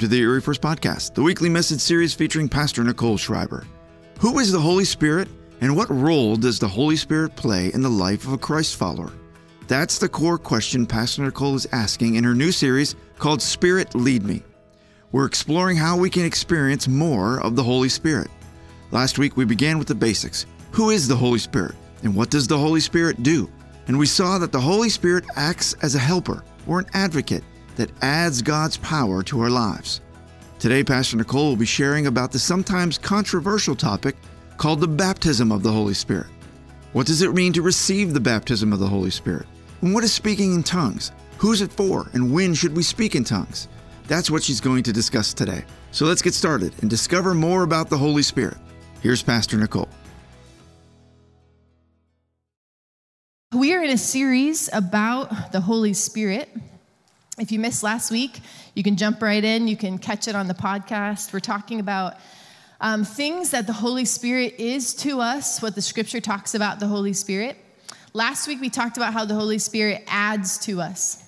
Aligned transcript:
to 0.00 0.08
the 0.08 0.18
Erie 0.18 0.40
First 0.40 0.62
Podcast, 0.62 1.12
the 1.12 1.22
weekly 1.22 1.50
message 1.50 1.80
series 1.80 2.14
featuring 2.14 2.48
Pastor 2.48 2.82
Nichole 2.82 3.18
Schreiber. 3.18 3.66
Who 4.18 4.38
is 4.38 4.50
the 4.50 4.58
Holy 4.58 4.86
Spirit, 4.86 5.28
and 5.60 5.76
what 5.76 5.90
role 5.90 6.36
does 6.36 6.58
the 6.58 6.66
Holy 6.66 6.96
Spirit 6.96 7.36
play 7.36 7.70
in 7.74 7.82
the 7.82 7.90
life 7.90 8.26
of 8.26 8.32
a 8.32 8.38
Christ 8.38 8.76
follower? 8.76 9.12
That's 9.68 9.98
the 9.98 10.08
core 10.08 10.38
question 10.38 10.86
Pastor 10.86 11.30
Nichole 11.30 11.54
is 11.54 11.68
asking 11.72 12.14
in 12.14 12.24
her 12.24 12.34
new 12.34 12.50
series 12.50 12.96
called 13.18 13.42
Spirit 13.42 13.94
Lead 13.94 14.22
Me. 14.22 14.42
We're 15.12 15.26
exploring 15.26 15.76
how 15.76 15.98
we 15.98 16.08
can 16.08 16.24
experience 16.24 16.88
more 16.88 17.38
of 17.42 17.54
the 17.54 17.62
Holy 17.62 17.90
Spirit. 17.90 18.30
Last 18.92 19.18
week 19.18 19.36
we 19.36 19.44
began 19.44 19.78
with 19.78 19.88
the 19.88 19.94
basics. 19.94 20.46
Who 20.70 20.88
is 20.88 21.08
the 21.08 21.16
Holy 21.16 21.40
Spirit, 21.40 21.74
and 22.04 22.16
what 22.16 22.30
does 22.30 22.48
the 22.48 22.56
Holy 22.56 22.80
Spirit 22.80 23.22
do? 23.22 23.50
And 23.86 23.98
we 23.98 24.06
saw 24.06 24.38
that 24.38 24.50
the 24.50 24.60
Holy 24.60 24.88
Spirit 24.88 25.26
acts 25.36 25.74
as 25.82 25.94
a 25.94 25.98
helper 25.98 26.42
or 26.66 26.78
an 26.78 26.86
advocate 26.94 27.44
that 27.76 27.90
adds 28.02 28.42
God's 28.42 28.76
power 28.78 29.22
to 29.24 29.40
our 29.40 29.50
lives. 29.50 30.00
Today, 30.58 30.84
Pastor 30.84 31.16
Nichole 31.16 31.50
will 31.50 31.56
be 31.56 31.66
sharing 31.66 32.06
about 32.06 32.32
the 32.32 32.38
sometimes 32.38 32.98
controversial 32.98 33.74
topic 33.74 34.16
called 34.56 34.80
the 34.80 34.88
baptism 34.88 35.50
of 35.50 35.62
the 35.62 35.72
Holy 35.72 35.94
Spirit. 35.94 36.26
What 36.92 37.06
does 37.06 37.22
it 37.22 37.32
mean 37.32 37.52
to 37.54 37.62
receive 37.62 38.12
the 38.12 38.20
baptism 38.20 38.72
of 38.72 38.78
the 38.78 38.86
Holy 38.86 39.10
Spirit? 39.10 39.46
And 39.80 39.94
what 39.94 40.04
is 40.04 40.12
speaking 40.12 40.54
in 40.54 40.62
tongues? 40.62 41.12
Who's 41.38 41.62
it 41.62 41.72
for? 41.72 42.10
And 42.12 42.32
when 42.32 42.52
should 42.52 42.76
we 42.76 42.82
speak 42.82 43.14
in 43.14 43.24
tongues? 43.24 43.68
That's 44.06 44.30
what 44.30 44.42
she's 44.42 44.60
going 44.60 44.82
to 44.82 44.92
discuss 44.92 45.32
today. 45.32 45.64
So 45.92 46.04
let's 46.04 46.20
get 46.20 46.34
started 46.34 46.74
and 46.82 46.90
discover 46.90 47.32
more 47.32 47.62
about 47.62 47.88
the 47.88 47.96
Holy 47.96 48.22
Spirit. 48.22 48.58
Here's 49.02 49.22
Pastor 49.22 49.56
Nichole. 49.56 49.88
We 53.54 53.74
are 53.74 53.82
in 53.82 53.90
a 53.90 53.98
series 53.98 54.68
about 54.72 55.52
the 55.52 55.60
Holy 55.60 55.94
Spirit. 55.94 56.48
If 57.40 57.50
you 57.50 57.58
missed 57.58 57.82
last 57.82 58.10
week, 58.10 58.40
you 58.74 58.82
can 58.82 58.96
jump 58.96 59.22
right 59.22 59.42
in. 59.42 59.66
You 59.66 59.76
can 59.76 59.96
catch 59.96 60.28
it 60.28 60.34
on 60.34 60.46
the 60.46 60.52
podcast. 60.52 61.32
We're 61.32 61.40
talking 61.40 61.80
about 61.80 62.16
um, 62.82 63.02
things 63.02 63.48
that 63.52 63.66
the 63.66 63.72
Holy 63.72 64.04
Spirit 64.04 64.56
is 64.58 64.92
to 64.96 65.20
us, 65.20 65.62
what 65.62 65.74
the 65.74 65.80
scripture 65.80 66.20
talks 66.20 66.54
about 66.54 66.80
the 66.80 66.86
Holy 66.86 67.14
Spirit. 67.14 67.56
Last 68.12 68.46
week, 68.46 68.60
we 68.60 68.68
talked 68.68 68.98
about 68.98 69.14
how 69.14 69.24
the 69.24 69.34
Holy 69.34 69.58
Spirit 69.58 70.04
adds 70.06 70.58
to 70.66 70.82
us, 70.82 71.24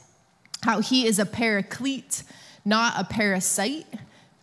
how 0.62 0.80
he 0.80 1.06
is 1.06 1.18
a 1.18 1.24
paraclete, 1.24 2.24
not 2.62 2.92
a 2.98 3.04
parasite. 3.04 3.86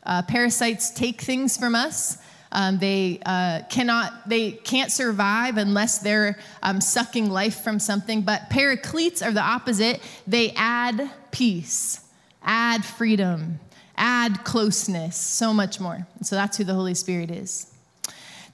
Uh, 0.03 0.23
parasites 0.23 0.89
take 0.89 1.21
things 1.21 1.55
from 1.55 1.75
us. 1.75 2.17
Um, 2.51 2.79
they 2.79 3.19
uh, 3.27 3.61
cannot, 3.69 4.27
they 4.27 4.53
can't 4.53 4.91
survive 4.91 5.57
unless 5.57 5.99
they're 5.99 6.39
um, 6.63 6.81
sucking 6.81 7.29
life 7.29 7.63
from 7.63 7.77
something. 7.77 8.23
But 8.23 8.49
paracletes 8.49 9.21
are 9.21 9.31
the 9.31 9.43
opposite. 9.43 10.01
They 10.25 10.51
add 10.55 11.11
peace, 11.31 12.01
add 12.43 12.85
freedom, 12.85 13.59
add 13.97 14.43
closeness, 14.43 15.15
so 15.15 15.53
much 15.53 15.79
more. 15.79 16.07
And 16.15 16.25
so 16.25 16.35
that's 16.35 16.57
who 16.57 16.63
the 16.63 16.73
Holy 16.73 16.93
Spirit 16.93 17.31
is. 17.31 17.73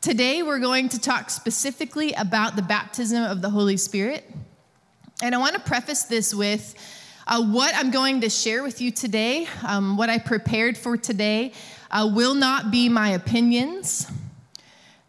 Today, 0.02 0.44
we're 0.44 0.60
going 0.60 0.90
to 0.90 1.00
talk 1.00 1.30
specifically 1.30 2.14
about 2.14 2.56
the 2.56 2.62
baptism 2.62 3.24
of 3.24 3.42
the 3.42 3.50
Holy 3.50 3.78
Spirit. 3.78 4.30
And 5.24 5.34
I 5.34 5.38
want 5.38 5.56
to 5.56 5.62
preface 5.62 6.04
this 6.04 6.34
with 6.34 6.76
uh, 7.28 7.44
what 7.44 7.74
I'm 7.76 7.90
going 7.90 8.22
to 8.22 8.30
share 8.30 8.62
with 8.62 8.82
you 8.82 8.92
today, 8.92 9.48
um, 9.66 9.98
what 9.98 10.10
I 10.10 10.20
prepared 10.20 10.78
for 10.78 10.96
today, 10.96 11.54
uh, 11.90 12.10
will 12.14 12.36
not 12.36 12.70
be 12.70 12.88
my 12.88 13.10
opinions, 13.10 14.06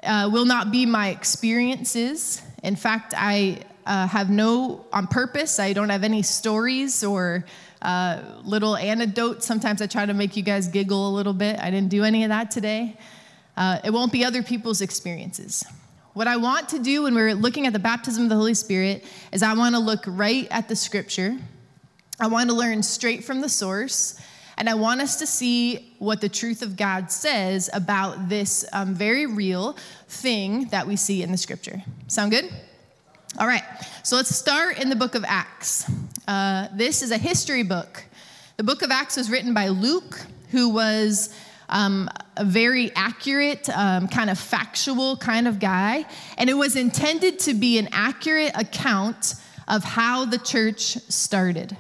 uh, 0.03 0.31
will 0.33 0.47
not 0.47 0.71
be 0.71 0.87
my 0.87 1.11
experiences. 1.11 2.41
In 2.63 2.77
fact, 2.77 3.13
I 3.17 3.59
uh, 3.87 4.07
have 4.09 4.31
no, 4.31 4.85
on 4.93 5.07
purpose, 5.07 5.59
I 5.59 5.73
don't 5.73 5.89
have 5.89 6.05
any 6.05 6.23
stories 6.23 7.05
or 7.05 7.45
uh, 7.83 8.21
little 8.43 8.77
anecdotes. 8.77 9.47
Sometimes 9.47 9.81
I 9.81 9.87
try 9.87 10.05
to 10.05 10.15
make 10.15 10.37
you 10.37 10.43
guys 10.43 10.69
giggle 10.69 11.09
a 11.09 11.13
little 11.13 11.33
bit. 11.33 11.59
I 11.61 11.71
didn't 11.71 11.89
do 11.89 12.05
any 12.05 12.25
of 12.25 12.31
that 12.31 12.51
today. 12.51 12.99
Uh, 13.57 13.79
it 13.85 13.91
won't 13.91 14.13
be 14.13 14.25
other 14.25 14.43
people's 14.43 14.81
experiences. 14.81 15.65
What 16.15 16.27
I 16.27 16.37
want 16.37 16.69
to 16.71 16.79
do 16.79 17.05
when 17.05 17.15
we're 17.15 17.35
looking 17.35 17.67
at 17.67 17.73
the 17.73 17.79
baptism 17.79 18.25
of 18.25 18.29
the 18.29 18.37
Holy 18.37 18.55
Spirit 18.55 19.05
is 19.33 19.43
I 19.43 19.55
want 19.55 19.75
to 19.75 19.81
look 19.81 20.05
right 20.07 20.49
at 20.51 20.69
the 20.69 20.77
scripture. 20.77 21.39
I 22.19 22.27
want 22.27 22.49
to 22.51 22.57
learn 22.57 22.83
straight 22.83 23.25
from 23.25 23.41
the 23.41 23.49
source. 23.49 24.19
And 24.59 24.71
I 24.71 24.75
want 24.75 25.03
us 25.03 25.17
to 25.19 25.27
see 25.27 25.95
what 25.99 26.23
the 26.23 26.31
truth 26.31 26.63
of 26.63 26.77
God 26.77 27.11
says 27.11 27.69
about 27.75 28.31
this 28.31 28.65
um, 28.73 28.95
very 28.95 29.27
real 29.27 29.77
thing 30.09 30.69
that 30.69 30.87
we 30.87 30.97
see 30.97 31.23
in 31.23 31.31
the 31.31 31.37
scripture. 31.37 31.83
Sound 32.09 32.31
good? 32.31 32.51
All 33.39 33.47
right, 33.47 33.63
so 34.03 34.17
let's 34.17 34.35
start 34.35 34.79
in 34.79 34.89
the 34.89 34.97
book 34.97 35.15
of 35.15 35.23
Acts. 35.23 35.85
Uh, 36.27 36.69
this 36.73 37.03
is 37.03 37.11
a 37.11 37.19
history 37.19 37.63
book. 37.63 38.03
The 38.57 38.65
book 38.65 38.81
of 38.81 38.91
Acts 38.91 39.19
was 39.19 39.31
written 39.31 39.53
by 39.53 39.69
Luke, 39.69 40.19
who 40.53 40.71
was 40.71 41.35
um, 41.69 42.09
a 42.39 42.47
very 42.47 42.91
accurate, 42.97 43.69
um, 43.69 44.09
kind 44.09 44.31
of 44.31 44.39
factual 44.39 45.19
kind 45.19 45.47
of 45.47 45.59
guy. 45.59 46.07
And 46.39 46.49
it 46.49 46.55
was 46.55 46.77
intended 46.77 47.39
to 47.41 47.53
be 47.53 47.77
an 47.77 47.91
accurate 47.93 48.53
account 48.55 49.35
of 49.69 49.85
how 49.85 50.25
the 50.25 50.39
church 50.39 50.97
started. 51.11 51.77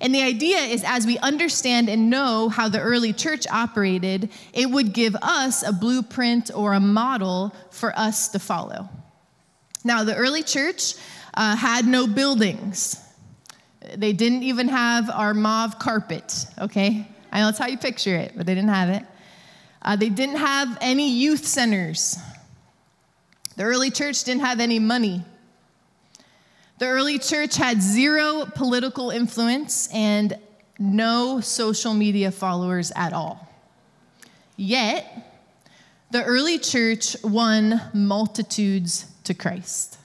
And 0.00 0.14
the 0.14 0.22
idea 0.22 0.60
is 0.60 0.82
as 0.82 1.04
we 1.04 1.18
understand 1.18 1.90
and 1.90 2.08
know 2.08 2.48
how 2.48 2.70
the 2.70 2.80
early 2.80 3.12
church 3.12 3.46
operated, 3.48 4.30
it 4.54 4.70
would 4.70 4.94
give 4.94 5.14
us 5.16 5.62
a 5.62 5.74
blueprint 5.74 6.50
or 6.54 6.72
a 6.72 6.80
model 6.80 7.54
for 7.70 7.92
us 7.98 8.28
to 8.28 8.38
follow. 8.38 8.88
Now, 9.86 10.02
the 10.02 10.16
early 10.16 10.42
church 10.42 10.96
uh, 11.34 11.54
had 11.54 11.86
no 11.86 12.08
buildings. 12.08 13.00
They 13.94 14.12
didn't 14.12 14.42
even 14.42 14.66
have 14.66 15.08
our 15.08 15.32
mauve 15.32 15.78
carpet, 15.78 16.46
okay? 16.58 17.06
I 17.30 17.38
know 17.38 17.46
that's 17.46 17.58
how 17.60 17.68
you 17.68 17.78
picture 17.78 18.16
it, 18.16 18.32
but 18.36 18.46
they 18.46 18.54
didn't 18.56 18.70
have 18.70 18.88
it. 18.88 19.04
Uh, 19.80 19.94
they 19.94 20.08
didn't 20.08 20.38
have 20.38 20.76
any 20.80 21.08
youth 21.08 21.46
centers. 21.46 22.18
The 23.56 23.62
early 23.62 23.92
church 23.92 24.24
didn't 24.24 24.40
have 24.40 24.58
any 24.58 24.80
money. 24.80 25.24
The 26.78 26.86
early 26.86 27.20
church 27.20 27.54
had 27.54 27.80
zero 27.80 28.44
political 28.56 29.10
influence 29.10 29.88
and 29.94 30.36
no 30.80 31.40
social 31.40 31.94
media 31.94 32.32
followers 32.32 32.90
at 32.96 33.12
all. 33.12 33.48
Yet, 34.56 35.06
the 36.10 36.24
early 36.24 36.58
church 36.58 37.16
won 37.22 37.80
multitudes 37.94 39.12
to 39.26 39.34
Christ. 39.34 39.98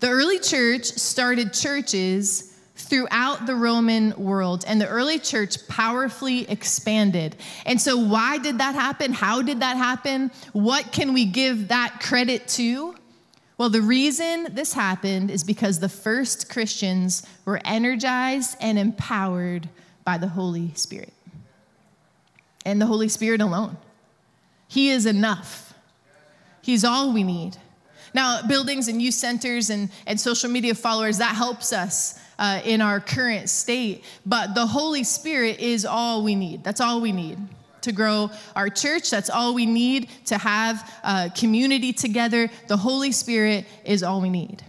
The 0.00 0.08
early 0.08 0.38
church 0.38 0.84
started 0.84 1.52
churches 1.52 2.54
throughout 2.76 3.46
the 3.46 3.54
Roman 3.54 4.14
world, 4.16 4.64
and 4.66 4.80
the 4.80 4.86
early 4.86 5.18
church 5.18 5.66
powerfully 5.68 6.48
expanded. 6.48 7.36
And 7.66 7.80
so, 7.80 7.98
why 7.98 8.38
did 8.38 8.58
that 8.58 8.74
happen? 8.74 9.12
How 9.12 9.42
did 9.42 9.60
that 9.60 9.76
happen? 9.76 10.30
What 10.52 10.92
can 10.92 11.12
we 11.12 11.24
give 11.24 11.68
that 11.68 11.98
credit 12.00 12.46
to? 12.48 12.94
Well, 13.58 13.68
the 13.68 13.82
reason 13.82 14.48
this 14.52 14.72
happened 14.72 15.32
is 15.32 15.42
because 15.42 15.80
the 15.80 15.88
first 15.88 16.48
Christians 16.48 17.26
were 17.44 17.60
energized 17.64 18.56
and 18.60 18.78
empowered 18.78 19.68
by 20.04 20.16
the 20.16 20.28
Holy 20.28 20.72
Spirit. 20.74 21.12
And 22.64 22.80
the 22.80 22.86
Holy 22.86 23.08
Spirit 23.08 23.40
alone. 23.40 23.76
He 24.68 24.90
is 24.90 25.06
enough, 25.06 25.74
He's 26.62 26.84
all 26.84 27.12
we 27.12 27.24
need. 27.24 27.56
Now, 28.14 28.42
buildings 28.46 28.88
and 28.88 29.00
youth 29.00 29.14
centers 29.14 29.70
and, 29.70 29.90
and 30.06 30.20
social 30.20 30.50
media 30.50 30.74
followers, 30.74 31.18
that 31.18 31.34
helps 31.34 31.72
us 31.72 32.18
uh, 32.38 32.60
in 32.64 32.80
our 32.80 33.00
current 33.00 33.48
state. 33.48 34.04
But 34.24 34.54
the 34.54 34.66
Holy 34.66 35.04
Spirit 35.04 35.60
is 35.60 35.84
all 35.84 36.22
we 36.22 36.34
need. 36.34 36.64
That's 36.64 36.80
all 36.80 37.00
we 37.00 37.12
need 37.12 37.38
to 37.82 37.92
grow 37.92 38.30
our 38.56 38.68
church. 38.68 39.10
That's 39.10 39.30
all 39.30 39.54
we 39.54 39.66
need 39.66 40.08
to 40.26 40.38
have 40.38 40.88
a 41.04 41.30
community 41.36 41.92
together. 41.92 42.48
The 42.66 42.76
Holy 42.76 43.12
Spirit 43.12 43.66
is 43.84 44.02
all 44.02 44.20
we 44.20 44.30
need. 44.30 44.62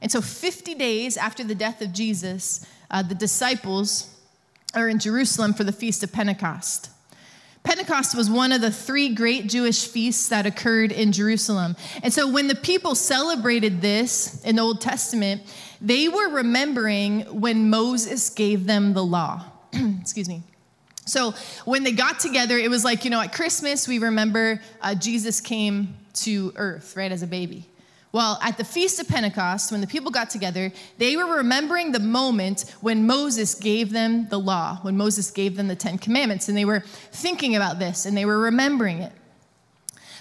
And 0.00 0.10
so, 0.12 0.20
50 0.20 0.74
days 0.74 1.16
after 1.16 1.42
the 1.42 1.54
death 1.54 1.82
of 1.82 1.92
Jesus, 1.92 2.64
uh, 2.90 3.02
the 3.02 3.14
disciples 3.14 4.14
are 4.74 4.88
in 4.88 4.98
Jerusalem 4.98 5.54
for 5.54 5.64
the 5.64 5.72
Feast 5.72 6.02
of 6.04 6.12
Pentecost. 6.12 6.90
Pentecost 7.68 8.14
was 8.14 8.30
one 8.30 8.50
of 8.52 8.62
the 8.62 8.70
three 8.70 9.10
great 9.10 9.46
Jewish 9.46 9.86
feasts 9.86 10.30
that 10.30 10.46
occurred 10.46 10.90
in 10.90 11.12
Jerusalem. 11.12 11.76
And 12.02 12.10
so 12.10 12.26
when 12.26 12.48
the 12.48 12.54
people 12.54 12.94
celebrated 12.94 13.82
this 13.82 14.42
in 14.42 14.56
the 14.56 14.62
Old 14.62 14.80
Testament, 14.80 15.42
they 15.78 16.08
were 16.08 16.30
remembering 16.30 17.24
when 17.24 17.68
Moses 17.68 18.30
gave 18.30 18.64
them 18.64 18.94
the 18.94 19.04
law. 19.04 19.44
Excuse 20.00 20.30
me. 20.30 20.42
So 21.04 21.34
when 21.66 21.84
they 21.84 21.92
got 21.92 22.20
together, 22.20 22.56
it 22.56 22.70
was 22.70 22.86
like, 22.86 23.04
you 23.04 23.10
know, 23.10 23.20
at 23.20 23.34
Christmas, 23.34 23.86
we 23.86 23.98
remember 23.98 24.62
uh, 24.80 24.94
Jesus 24.94 25.42
came 25.42 25.94
to 26.14 26.54
earth, 26.56 26.96
right, 26.96 27.12
as 27.12 27.22
a 27.22 27.26
baby. 27.26 27.66
Well, 28.10 28.38
at 28.42 28.56
the 28.56 28.64
Feast 28.64 28.98
of 29.00 29.08
Pentecost, 29.08 29.70
when 29.70 29.82
the 29.82 29.86
people 29.86 30.10
got 30.10 30.30
together, 30.30 30.72
they 30.96 31.16
were 31.16 31.36
remembering 31.36 31.92
the 31.92 32.00
moment 32.00 32.64
when 32.80 33.06
Moses 33.06 33.54
gave 33.54 33.90
them 33.92 34.28
the 34.28 34.38
law, 34.38 34.78
when 34.80 34.96
Moses 34.96 35.30
gave 35.30 35.56
them 35.56 35.68
the 35.68 35.76
Ten 35.76 35.98
Commandments, 35.98 36.48
and 36.48 36.56
they 36.56 36.64
were 36.64 36.80
thinking 37.12 37.54
about 37.54 37.78
this 37.78 38.06
and 38.06 38.16
they 38.16 38.24
were 38.24 38.38
remembering 38.38 38.98
it. 38.98 39.12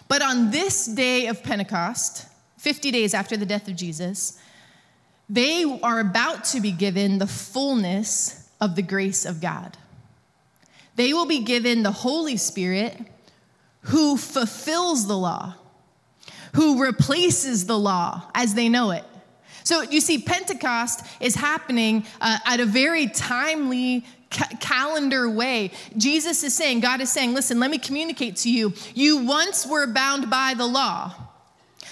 But 0.10 0.22
on 0.22 0.52
this 0.52 0.86
day 0.86 1.28
of 1.28 1.44
Pentecost, 1.44 2.26
50 2.58 2.92
days 2.92 3.14
after 3.14 3.38
the 3.38 3.46
death 3.46 3.68
of 3.68 3.76
Jesus, 3.76 4.38
they 5.30 5.80
are 5.82 6.00
about 6.00 6.44
to 6.46 6.62
be 6.62 6.72
given 6.72 7.18
the 7.20 7.28
fullness 7.28 8.50
of 8.60 8.76
the 8.76 8.82
grace 8.82 9.26
of 9.26 9.40
God. 9.42 9.78
they 10.96 11.14
will 11.14 11.28
be 11.28 11.44
given 11.44 11.84
the 11.84 11.92
Holy 11.92 12.38
Spirit 12.38 12.98
who 13.82 14.18
fulfills 14.18 15.08
the 15.08 15.18
law, 15.18 15.56
who 16.58 16.84
replaces 16.84 17.68
the 17.68 17.78
law 17.78 18.20
as 18.34 18.56
they 18.56 18.68
know 18.68 18.90
it. 18.90 19.04
So 19.64 19.84
you 19.84 20.02
see, 20.02 20.18
Pentecost 20.18 21.06
is 21.20 21.36
happening 21.36 22.04
uh, 22.20 22.40
at 22.48 22.60
a 22.60 22.66
very 22.66 23.06
timely 23.06 24.04
ca- 24.32 24.50
calendar 24.60 25.30
way. 25.30 25.70
Jesus 25.98 26.44
is 26.44 26.56
saying, 26.56 26.80
God 26.80 27.00
is 27.00 27.12
saying, 27.12 27.36
listen, 27.36 27.60
let 27.60 27.70
me 27.70 27.78
communicate 27.78 28.38
to 28.38 28.52
you. 28.52 28.74
You 28.96 29.18
once 29.18 29.68
were 29.68 29.86
bound 29.86 30.32
by 30.32 30.56
the 30.58 30.66
law. 30.66 31.14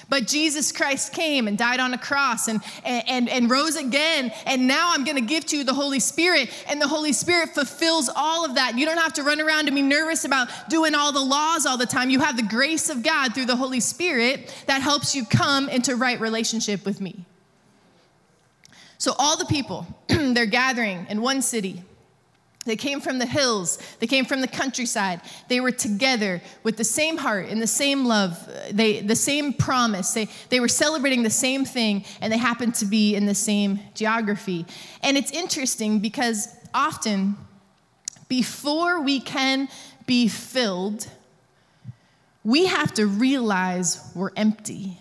But 0.09 0.27
Jesus 0.27 0.71
Christ 0.71 1.13
came 1.13 1.47
and 1.47 1.57
died 1.57 1.79
on 1.79 1.93
a 1.93 1.97
cross 1.97 2.47
and, 2.47 2.61
and, 2.83 3.29
and 3.29 3.49
rose 3.49 3.75
again. 3.75 4.31
And 4.45 4.67
now 4.67 4.91
I'm 4.91 5.03
going 5.03 5.17
to 5.17 5.21
give 5.21 5.45
to 5.47 5.57
you 5.57 5.63
the 5.63 5.73
Holy 5.73 5.99
Spirit. 5.99 6.49
And 6.69 6.81
the 6.81 6.87
Holy 6.87 7.13
Spirit 7.13 7.49
fulfills 7.49 8.09
all 8.15 8.45
of 8.45 8.55
that. 8.55 8.77
You 8.77 8.85
don't 8.85 8.97
have 8.97 9.13
to 9.13 9.23
run 9.23 9.41
around 9.41 9.67
and 9.67 9.75
be 9.75 9.81
nervous 9.81 10.25
about 10.25 10.49
doing 10.69 10.95
all 10.95 11.11
the 11.11 11.19
laws 11.19 11.65
all 11.65 11.77
the 11.77 11.85
time. 11.85 12.09
You 12.09 12.19
have 12.19 12.37
the 12.37 12.43
grace 12.43 12.89
of 12.89 13.03
God 13.03 13.33
through 13.33 13.45
the 13.45 13.55
Holy 13.55 13.79
Spirit 13.79 14.53
that 14.67 14.81
helps 14.81 15.15
you 15.15 15.25
come 15.25 15.69
into 15.69 15.95
right 15.95 16.19
relationship 16.19 16.85
with 16.85 17.01
me. 17.01 17.25
So, 18.97 19.13
all 19.19 19.37
the 19.37 19.45
people, 19.45 19.85
they're 20.07 20.45
gathering 20.45 21.05
in 21.09 21.21
one 21.21 21.41
city. 21.41 21.83
They 22.65 22.75
came 22.75 22.99
from 22.99 23.19
the 23.19 23.27
hills, 23.27 23.77
they 23.99 24.07
came 24.07 24.25
from 24.25 24.41
the 24.41 24.47
countryside. 24.47 25.21
They 25.47 25.59
were 25.59 25.71
together 25.71 26.41
with 26.63 26.77
the 26.77 26.83
same 26.83 27.17
heart 27.17 27.47
and 27.49 27.61
the 27.61 27.67
same 27.67 28.05
love, 28.05 28.37
they, 28.71 29.01
the 29.01 29.15
same 29.15 29.53
promise. 29.53 30.13
They, 30.13 30.27
they 30.49 30.59
were 30.59 30.67
celebrating 30.67 31.21
the 31.21 31.29
same 31.29 31.63
thing, 31.63 32.03
and 32.21 32.33
they 32.33 32.37
happened 32.37 32.73
to 32.75 32.85
be 32.85 33.15
in 33.15 33.27
the 33.27 33.35
same 33.35 33.79
geography. 33.93 34.65
And 35.03 35.15
it's 35.15 35.31
interesting 35.31 35.99
because 35.99 36.47
often, 36.73 37.37
before 38.27 38.99
we 39.01 39.19
can 39.19 39.69
be 40.07 40.27
filled, 40.27 41.07
we 42.43 42.65
have 42.65 42.93
to 42.95 43.05
realize 43.05 44.11
we're 44.15 44.31
empty. 44.35 44.99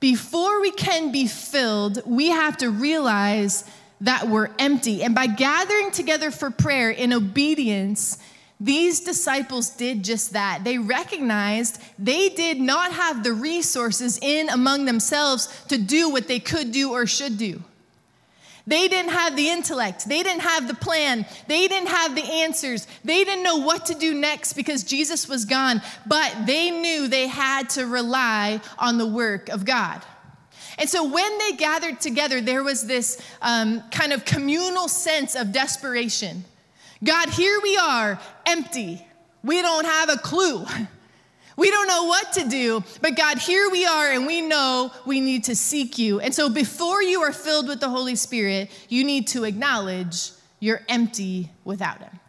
Before 0.00 0.60
we 0.60 0.70
can 0.70 1.12
be 1.12 1.26
filled, 1.26 2.00
we 2.06 2.28
have 2.28 2.56
to 2.58 2.70
realize 2.70 3.64
that 4.00 4.28
were 4.28 4.50
empty. 4.58 5.02
And 5.02 5.14
by 5.14 5.26
gathering 5.26 5.90
together 5.90 6.30
for 6.30 6.50
prayer 6.50 6.90
in 6.90 7.12
obedience, 7.12 8.18
these 8.60 9.00
disciples 9.00 9.70
did 9.70 10.02
just 10.02 10.32
that. 10.32 10.64
They 10.64 10.78
recognized 10.78 11.80
they 11.98 12.28
did 12.28 12.60
not 12.60 12.92
have 12.92 13.22
the 13.22 13.32
resources 13.32 14.18
in 14.20 14.48
among 14.48 14.84
themselves 14.84 15.64
to 15.68 15.78
do 15.78 16.10
what 16.10 16.26
they 16.26 16.40
could 16.40 16.72
do 16.72 16.92
or 16.92 17.06
should 17.06 17.38
do. 17.38 17.62
They 18.66 18.86
didn't 18.86 19.12
have 19.12 19.34
the 19.34 19.48
intellect. 19.48 20.06
They 20.06 20.22
didn't 20.22 20.42
have 20.42 20.68
the 20.68 20.74
plan. 20.74 21.24
They 21.46 21.68
didn't 21.68 21.88
have 21.88 22.14
the 22.14 22.22
answers. 22.22 22.86
They 23.02 23.24
didn't 23.24 23.42
know 23.42 23.56
what 23.56 23.86
to 23.86 23.94
do 23.94 24.12
next 24.12 24.52
because 24.52 24.84
Jesus 24.84 25.26
was 25.26 25.46
gone. 25.46 25.80
But 26.04 26.44
they 26.44 26.70
knew 26.70 27.08
they 27.08 27.28
had 27.28 27.70
to 27.70 27.86
rely 27.86 28.60
on 28.78 28.98
the 28.98 29.06
work 29.06 29.48
of 29.48 29.64
God. 29.64 30.02
And 30.78 30.88
so 30.88 31.04
when 31.04 31.38
they 31.38 31.52
gathered 31.52 32.00
together, 32.00 32.40
there 32.40 32.62
was 32.62 32.86
this 32.86 33.20
um, 33.42 33.82
kind 33.90 34.12
of 34.12 34.24
communal 34.24 34.88
sense 34.88 35.34
of 35.34 35.52
desperation. 35.52 36.44
God, 37.02 37.30
here 37.30 37.60
we 37.62 37.76
are, 37.76 38.18
empty. 38.46 39.04
We 39.42 39.60
don't 39.60 39.84
have 39.84 40.08
a 40.08 40.16
clue. 40.16 40.64
We 41.56 41.72
don't 41.72 41.88
know 41.88 42.04
what 42.04 42.34
to 42.34 42.48
do, 42.48 42.84
but 43.02 43.16
God, 43.16 43.38
here 43.38 43.68
we 43.68 43.84
are, 43.84 44.12
and 44.12 44.28
we 44.28 44.42
know 44.42 44.92
we 45.04 45.18
need 45.18 45.42
to 45.44 45.56
seek 45.56 45.98
you. 45.98 46.20
And 46.20 46.32
so, 46.32 46.48
before 46.48 47.02
you 47.02 47.22
are 47.22 47.32
filled 47.32 47.66
with 47.66 47.80
the 47.80 47.88
Holy 47.88 48.14
Spirit, 48.14 48.70
you 48.88 49.02
need 49.02 49.26
to 49.28 49.42
acknowledge 49.42 50.30
you're 50.60 50.82
empty 50.88 51.50
without 51.64 51.98
Him. 51.98 52.20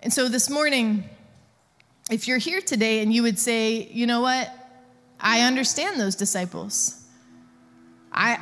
And 0.00 0.12
so, 0.12 0.28
this 0.28 0.48
morning, 0.48 1.02
if 2.08 2.28
you're 2.28 2.38
here 2.38 2.60
today 2.60 3.02
and 3.02 3.12
you 3.12 3.24
would 3.24 3.36
say, 3.40 3.88
you 3.90 4.06
know 4.06 4.20
what, 4.20 4.48
I 5.22 5.42
understand 5.42 6.00
those 6.00 6.16
disciples. 6.16 7.00
I, 8.10 8.38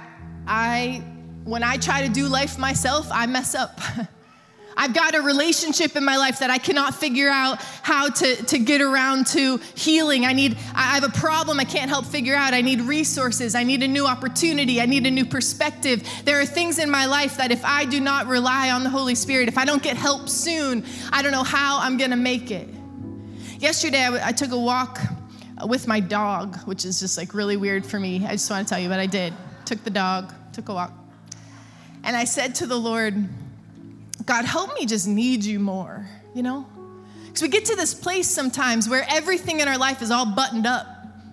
I, 0.47 1.05
when 1.45 1.63
I 1.63 1.77
try 1.77 2.07
to 2.07 2.13
do 2.13 2.27
life 2.27 2.59
myself, 2.59 3.07
I 3.13 3.27
mess 3.27 3.55
up. 3.55 3.81
I've 4.77 4.95
got 4.95 5.15
a 5.15 5.21
relationship 5.21 5.95
in 5.95 6.05
my 6.05 6.17
life 6.17 6.39
that 6.39 6.49
I 6.49 6.57
cannot 6.57 6.95
figure 6.95 7.29
out 7.29 7.61
how 7.83 8.09
to, 8.09 8.37
to 8.47 8.59
get 8.59 8.81
around 8.81 9.27
to 9.29 9.59
healing. 9.75 10.25
I 10.25 10.33
need, 10.33 10.57
I 10.75 10.95
have 10.95 11.05
a 11.05 11.11
problem 11.11 11.61
I 11.61 11.65
can't 11.65 11.91
help 11.91 12.07
figure 12.07 12.35
out. 12.35 12.55
I 12.55 12.63
need 12.63 12.81
resources. 12.81 13.55
I 13.55 13.63
need 13.63 13.83
a 13.83 13.89
new 13.89 14.07
opportunity. 14.07 14.81
I 14.81 14.87
need 14.87 15.07
a 15.07 15.11
new 15.11 15.27
perspective. 15.27 16.09
There 16.25 16.41
are 16.41 16.47
things 16.47 16.79
in 16.79 16.91
my 16.91 17.05
life 17.05 17.37
that 17.37 17.51
if 17.51 17.63
I 17.63 17.85
do 17.85 18.01
not 18.01 18.27
rely 18.27 18.71
on 18.71 18.83
the 18.83 18.89
Holy 18.89 19.15
Spirit, 19.15 19.49
if 19.49 19.59
I 19.59 19.67
don't 19.67 19.83
get 19.83 19.99
help 19.99 20.31
soon, 20.31 20.87
I 21.13 21.21
don't 21.21 21.33
know 21.33 21.45
how 21.45 21.81
I'm 21.81 21.99
going 21.99 22.11
to 22.11 22.17
make 22.17 22.51
it. 22.51 22.69
Yesterday, 23.59 24.03
I, 24.03 24.29
I 24.29 24.33
took 24.33 24.53
a 24.53 24.59
walk 24.59 24.99
with 25.67 25.87
my 25.87 26.01
dog, 26.01 26.57
which 26.67 26.85
is 26.85 27.01
just 27.01 27.17
like 27.17 27.35
really 27.35 27.57
weird 27.57 27.85
for 27.85 27.99
me. 27.99 28.25
I 28.27 28.33
just 28.33 28.51
want 28.51 28.67
to 28.67 28.75
tell 28.75 28.81
you, 28.81 28.89
but 28.89 28.99
I 28.99 29.07
did. 29.07 29.35
Took 29.65 29.83
the 29.85 29.91
dog, 29.91 30.33
took 30.53 30.69
a 30.69 30.75
walk. 30.75 30.93
And 32.03 32.17
I 32.17 32.25
said 32.25 32.55
to 32.57 32.67
the 32.67 32.79
Lord, 32.79 33.29
God, 34.25 34.45
help 34.45 34.75
me 34.75 34.87
just 34.87 35.07
need 35.07 35.45
you 35.45 35.59
more, 35.59 36.07
you 36.35 36.43
know? 36.43 36.67
Because 37.27 37.43
we 37.43 37.49
get 37.49 37.65
to 37.67 37.77
this 37.77 37.95
place 37.95 38.29
sometimes 38.29 38.89
where 38.89 39.07
everything 39.09 39.61
in 39.61 39.69
our 39.69 39.79
life 39.79 40.03
is 40.03 40.11
all 40.11 40.27
buttoned 40.27 40.67
up. 40.67 40.87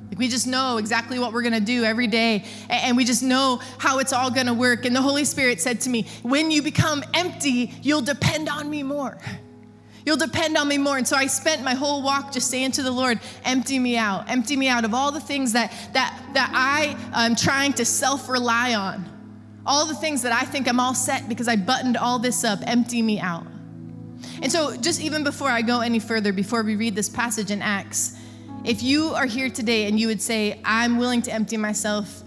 Like 0.09 0.19
we 0.19 0.27
just 0.27 0.47
know 0.47 0.77
exactly 0.77 1.19
what 1.19 1.33
we're 1.33 1.41
gonna 1.41 1.59
do 1.59 1.83
every 1.83 2.07
day, 2.07 2.45
and 2.69 2.95
we 2.95 3.03
just 3.03 3.23
know 3.23 3.61
how 3.77 3.99
it's 3.99 4.13
all 4.13 4.29
gonna 4.31 4.53
work. 4.53 4.85
And 4.85 4.95
the 4.95 5.01
Holy 5.01 5.25
Spirit 5.25 5.59
said 5.59 5.81
to 5.81 5.89
me, 5.89 6.07
When 6.23 6.49
you 6.49 6.61
become 6.61 7.03
empty, 7.13 7.73
you'll 7.81 8.01
depend 8.01 8.47
on 8.47 8.69
me 8.69 8.83
more. 8.83 9.17
You'll 10.07 10.15
depend 10.15 10.55
on 10.55 10.69
me 10.69 10.77
more. 10.77 10.97
And 10.97 11.05
so 11.05 11.17
I 11.17 11.27
spent 11.27 11.65
my 11.65 11.73
whole 11.73 12.01
walk 12.01 12.31
just 12.31 12.49
saying 12.49 12.71
to 12.71 12.81
the 12.81 12.91
Lord, 12.91 13.19
empty 13.43 13.77
me 13.77 13.97
out, 13.97 14.29
empty 14.29 14.55
me 14.55 14.69
out 14.69 14.85
of 14.85 14.93
all 14.93 15.11
the 15.11 15.19
things 15.19 15.51
that, 15.51 15.69
that, 15.91 16.17
that 16.33 16.49
I 16.53 16.95
am 17.13 17.35
trying 17.35 17.73
to 17.73 17.83
self 17.83 18.29
rely 18.29 18.73
on. 18.73 19.03
All 19.65 19.85
the 19.85 19.93
things 19.93 20.21
that 20.21 20.31
I 20.31 20.45
think 20.45 20.69
I'm 20.69 20.79
all 20.79 20.93
set 20.93 21.27
because 21.27 21.49
I 21.49 21.57
buttoned 21.57 21.97
all 21.97 22.19
this 22.19 22.45
up, 22.45 22.59
empty 22.65 23.01
me 23.01 23.19
out. 23.19 23.45
And 24.41 24.49
so, 24.49 24.77
just 24.77 25.01
even 25.01 25.25
before 25.25 25.49
I 25.49 25.61
go 25.61 25.81
any 25.81 25.99
further, 25.99 26.31
before 26.31 26.63
we 26.63 26.77
read 26.77 26.95
this 26.95 27.09
passage 27.09 27.51
in 27.51 27.61
Acts, 27.61 28.17
if 28.63 28.81
you 28.81 29.13
are 29.13 29.25
here 29.25 29.49
today 29.49 29.89
and 29.89 29.99
you 29.99 30.07
would 30.07 30.21
say, 30.21 30.61
I'm 30.63 30.97
willing 30.99 31.21
to 31.23 31.33
empty 31.33 31.57
myself 31.57 32.23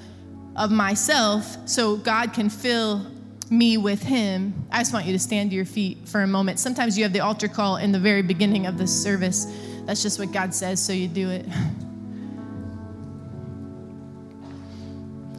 of 0.54 0.70
myself 0.70 1.56
so 1.66 1.96
God 1.96 2.34
can 2.34 2.50
fill 2.50 3.06
me 3.50 3.76
with 3.76 4.02
him, 4.02 4.54
I 4.70 4.78
just 4.78 4.92
want 4.92 5.06
you 5.06 5.12
to 5.12 5.18
stand 5.18 5.50
to 5.50 5.56
your 5.56 5.64
feet 5.64 6.08
for 6.08 6.22
a 6.22 6.26
moment. 6.26 6.60
Sometimes 6.60 6.96
you 6.96 7.02
have 7.02 7.12
the 7.12 7.20
altar 7.20 7.48
call 7.48 7.76
in 7.76 7.90
the 7.90 7.98
very 7.98 8.22
beginning 8.22 8.66
of 8.66 8.78
the 8.78 8.86
service. 8.86 9.46
That's 9.86 10.02
just 10.02 10.20
what 10.20 10.32
God 10.32 10.54
says, 10.54 10.80
so 10.80 10.92
you 10.92 11.08
do 11.08 11.30
it. 11.30 11.44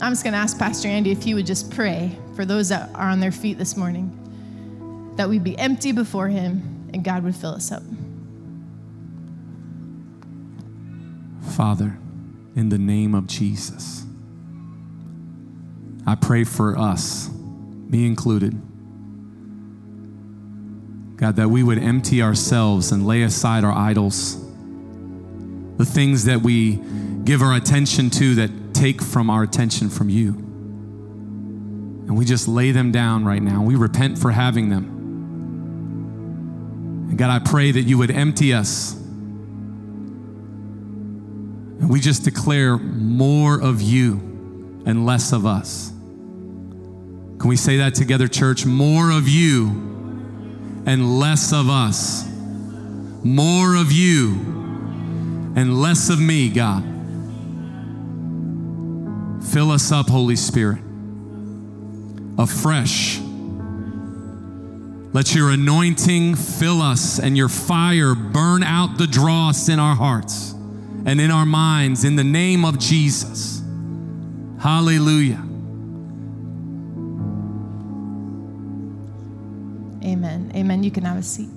I'm 0.01 0.11
just 0.11 0.23
going 0.23 0.33
to 0.33 0.39
ask 0.39 0.59
Pastor 0.59 0.89
Andy 0.89 1.11
if 1.11 1.23
he 1.23 1.33
would 1.33 1.45
just 1.45 1.71
pray 1.71 2.17
for 2.35 2.43
those 2.43 2.69
that 2.69 2.89
are 2.95 3.07
on 3.07 3.19
their 3.21 3.31
feet 3.31 3.57
this 3.57 3.77
morning, 3.77 5.13
that 5.15 5.29
we'd 5.29 5.43
be 5.43 5.57
empty 5.57 5.91
before 5.91 6.27
him 6.27 6.89
and 6.93 7.03
God 7.03 7.23
would 7.23 7.35
fill 7.35 7.51
us 7.51 7.71
up. 7.71 7.83
Father, 11.51 11.97
in 12.55 12.69
the 12.69 12.77
name 12.77 13.13
of 13.15 13.27
Jesus, 13.27 14.03
I 16.05 16.15
pray 16.15 16.43
for 16.43 16.77
us 16.77 17.29
me 17.91 18.07
included. 18.07 18.53
God, 21.17 21.35
that 21.35 21.49
we 21.49 21.61
would 21.61 21.77
empty 21.77 22.23
ourselves 22.23 22.91
and 22.91 23.05
lay 23.05 23.21
aside 23.21 23.63
our 23.63 23.73
idols, 23.73 24.43
the 25.77 25.85
things 25.85 26.25
that 26.25 26.41
we 26.41 26.79
give 27.23 27.43
our 27.43 27.53
attention 27.53 28.09
to 28.09 28.35
that 28.35 28.73
take 28.73 29.01
from 29.03 29.29
our 29.29 29.43
attention 29.43 29.89
from 29.89 30.09
you. 30.09 30.29
And 32.07 32.17
we 32.17 32.25
just 32.25 32.47
lay 32.47 32.71
them 32.71 32.91
down 32.91 33.23
right 33.23 33.41
now. 33.41 33.61
We 33.61 33.75
repent 33.75 34.17
for 34.17 34.31
having 34.31 34.69
them. 34.69 34.85
And 37.09 37.17
God, 37.17 37.29
I 37.29 37.39
pray 37.39 37.71
that 37.71 37.81
you 37.81 37.97
would 37.99 38.09
empty 38.09 38.53
us. 38.53 38.95
And 41.79 41.89
we 41.89 41.99
just 41.99 42.23
declare 42.23 42.77
more 42.77 43.61
of 43.61 43.81
you 43.81 44.13
and 44.85 45.05
less 45.05 45.33
of 45.33 45.45
us. 45.45 45.91
Can 47.41 47.49
we 47.49 47.55
say 47.55 47.77
that 47.77 47.95
together, 47.95 48.27
church? 48.27 48.67
More 48.67 49.09
of 49.09 49.27
you 49.27 49.69
and 50.85 51.19
less 51.19 51.51
of 51.51 51.71
us. 51.71 52.23
More 53.23 53.75
of 53.75 53.91
you 53.91 54.33
and 55.55 55.81
less 55.81 56.11
of 56.11 56.19
me, 56.19 56.49
God. 56.49 56.83
Fill 59.51 59.71
us 59.71 59.91
up, 59.91 60.07
Holy 60.07 60.35
Spirit, 60.35 60.83
afresh. 62.37 63.19
Let 65.11 65.33
your 65.33 65.49
anointing 65.49 66.35
fill 66.35 66.79
us 66.79 67.17
and 67.17 67.35
your 67.35 67.49
fire 67.49 68.13
burn 68.13 68.61
out 68.61 68.99
the 68.99 69.07
dross 69.07 69.67
in 69.67 69.79
our 69.79 69.95
hearts 69.95 70.51
and 71.07 71.19
in 71.19 71.31
our 71.31 71.47
minds 71.47 72.03
in 72.03 72.17
the 72.17 72.23
name 72.23 72.63
of 72.63 72.77
Jesus. 72.77 73.63
Hallelujah. 74.59 75.47
Amen. 80.81 80.83
You 80.83 80.91
can 80.91 81.03
have 81.03 81.17
a 81.17 81.23
seat. 81.23 81.49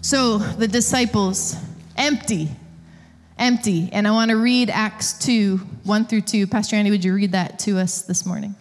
So 0.00 0.38
the 0.38 0.66
disciples, 0.66 1.56
empty, 1.96 2.48
empty. 3.38 3.88
And 3.92 4.08
I 4.08 4.10
want 4.10 4.30
to 4.30 4.36
read 4.36 4.70
Acts 4.70 5.12
2 5.20 5.58
1 5.84 6.04
through 6.06 6.22
2. 6.22 6.46
Pastor 6.48 6.76
Andy, 6.76 6.90
would 6.90 7.04
you 7.04 7.14
read 7.14 7.32
that 7.32 7.58
to 7.60 7.78
us 7.78 8.02
this 8.02 8.26
morning? 8.26 8.54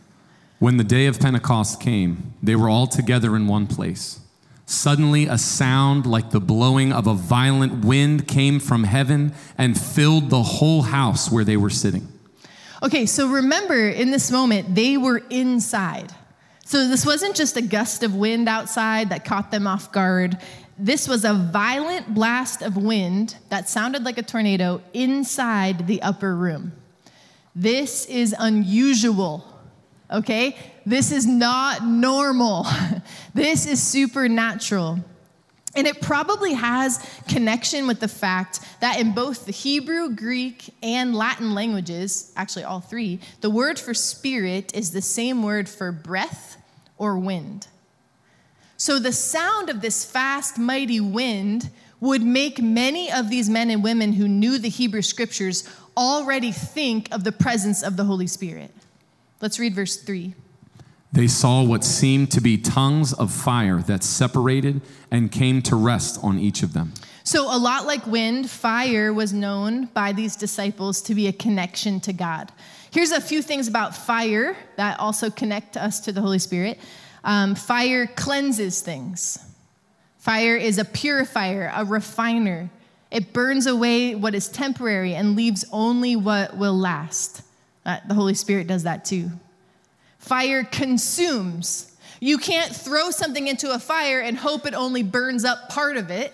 When 0.59 0.77
the 0.77 0.83
day 0.83 1.07
of 1.07 1.19
Pentecost 1.19 1.81
came, 1.81 2.33
they 2.41 2.55
were 2.55 2.69
all 2.69 2.87
together 2.87 3.35
in 3.35 3.47
one 3.47 3.67
place. 3.67 4.19
Suddenly, 4.65 5.25
a 5.25 5.37
sound 5.37 6.05
like 6.05 6.31
the 6.31 6.39
blowing 6.39 6.93
of 6.93 7.05
a 7.05 7.13
violent 7.13 7.83
wind 7.83 8.27
came 8.27 8.59
from 8.59 8.85
heaven 8.85 9.33
and 9.57 9.79
filled 9.79 10.29
the 10.29 10.43
whole 10.43 10.83
house 10.83 11.29
where 11.29 11.43
they 11.43 11.57
were 11.57 11.69
sitting. 11.69 12.07
Okay, 12.81 13.05
so 13.05 13.27
remember 13.27 13.89
in 13.89 14.11
this 14.11 14.31
moment, 14.31 14.75
they 14.75 14.97
were 14.97 15.21
inside. 15.29 16.13
So 16.65 16.87
this 16.87 17.05
wasn't 17.05 17.35
just 17.35 17.57
a 17.57 17.61
gust 17.61 18.03
of 18.03 18.15
wind 18.15 18.47
outside 18.47 19.09
that 19.09 19.25
caught 19.25 19.51
them 19.51 19.67
off 19.67 19.91
guard. 19.91 20.37
This 20.77 21.07
was 21.07 21.25
a 21.25 21.33
violent 21.33 22.13
blast 22.13 22.61
of 22.61 22.77
wind 22.77 23.35
that 23.49 23.69
sounded 23.69 24.03
like 24.03 24.17
a 24.17 24.23
tornado 24.23 24.81
inside 24.93 25.87
the 25.87 26.01
upper 26.01 26.35
room. 26.35 26.71
This 27.55 28.05
is 28.05 28.33
unusual, 28.37 29.45
okay? 30.09 30.57
This 30.85 31.11
is 31.11 31.27
not 31.27 31.85
normal. 31.85 32.65
this 33.33 33.67
is 33.67 33.81
supernatural. 33.83 34.99
And 35.75 35.87
it 35.87 36.01
probably 36.01 36.53
has 36.53 37.03
connection 37.27 37.87
with 37.87 37.99
the 37.99 38.07
fact 38.07 38.59
that 38.79 38.99
in 38.99 39.13
both 39.13 39.45
the 39.45 39.51
Hebrew, 39.51 40.09
Greek, 40.15 40.73
and 40.83 41.15
Latin 41.15 41.55
languages, 41.55 42.31
actually 42.35 42.63
all 42.63 42.79
three, 42.79 43.19
the 43.41 43.49
word 43.49 43.79
for 43.79 43.93
spirit 43.93 44.73
is 44.75 44.91
the 44.91 45.01
same 45.01 45.41
word 45.41 45.67
for 45.67 45.91
breath 45.91 46.57
or 46.97 47.17
wind. 47.17 47.67
So 48.77 48.99
the 48.99 49.13
sound 49.13 49.69
of 49.69 49.81
this 49.81 50.05
fast, 50.05 50.59
mighty 50.59 50.99
wind 50.99 51.71
would 51.99 52.21
make 52.21 52.61
many 52.61 53.11
of 53.11 53.29
these 53.29 53.49
men 53.49 53.69
and 53.69 53.81
women 53.81 54.13
who 54.13 54.27
knew 54.27 54.57
the 54.57 54.69
Hebrew 54.69 55.01
scriptures 55.01 55.67
already 55.95 56.51
think 56.51 57.07
of 57.13 57.23
the 57.23 57.31
presence 57.31 57.81
of 57.81 57.97
the 57.97 58.03
Holy 58.03 58.27
Spirit. 58.27 58.71
Let's 59.41 59.57
read 59.57 59.73
verse 59.73 59.97
3. 59.97 60.35
They 61.13 61.27
saw 61.27 61.61
what 61.61 61.83
seemed 61.83 62.31
to 62.31 62.41
be 62.41 62.57
tongues 62.57 63.13
of 63.13 63.31
fire 63.31 63.83
that 63.83 64.03
separated 64.03 64.81
and 65.11 65.31
came 65.31 65.61
to 65.61 65.75
rest 65.75 66.19
on 66.23 66.39
each 66.39 66.63
of 66.63 66.73
them. 66.73 66.91
So, 67.23 67.55
a 67.55 67.57
lot 67.57 67.85
like 67.85 68.05
wind, 68.07 68.49
fire 68.49 69.13
was 69.13 69.31
known 69.31 69.85
by 69.85 70.11
these 70.11 70.35
disciples 70.35 71.03
to 71.03 71.13
be 71.13 71.27
a 71.27 71.31
connection 71.31 71.99
to 72.01 72.13
God. 72.13 72.51
Here's 72.91 73.11
a 73.11 73.21
few 73.21 73.43
things 73.43 73.67
about 73.67 73.95
fire 73.95 74.57
that 74.75 74.99
also 74.99 75.29
connect 75.29 75.77
us 75.77 75.99
to 76.01 76.11
the 76.11 76.19
Holy 76.19 76.39
Spirit. 76.39 76.79
Um, 77.23 77.53
fire 77.53 78.07
cleanses 78.07 78.81
things, 78.81 79.37
fire 80.17 80.57
is 80.57 80.79
a 80.79 80.85
purifier, 80.85 81.71
a 81.75 81.85
refiner. 81.85 82.71
It 83.11 83.33
burns 83.33 83.67
away 83.67 84.15
what 84.15 84.33
is 84.33 84.49
temporary 84.49 85.13
and 85.13 85.35
leaves 85.35 85.63
only 85.71 86.15
what 86.15 86.57
will 86.57 86.77
last. 86.77 87.43
Uh, 87.85 87.99
the 88.07 88.15
Holy 88.15 88.33
Spirit 88.33 88.65
does 88.65 88.83
that 88.83 89.05
too. 89.05 89.29
Fire 90.23 90.63
consumes. 90.63 91.91
You 92.21 92.37
can't 92.37 92.73
throw 92.73 93.11
something 93.11 93.49
into 93.49 93.73
a 93.73 93.77
fire 93.77 94.21
and 94.21 94.37
hope 94.37 94.65
it 94.65 94.73
only 94.73 95.03
burns 95.03 95.43
up 95.43 95.67
part 95.67 95.97
of 95.97 96.09
it, 96.11 96.33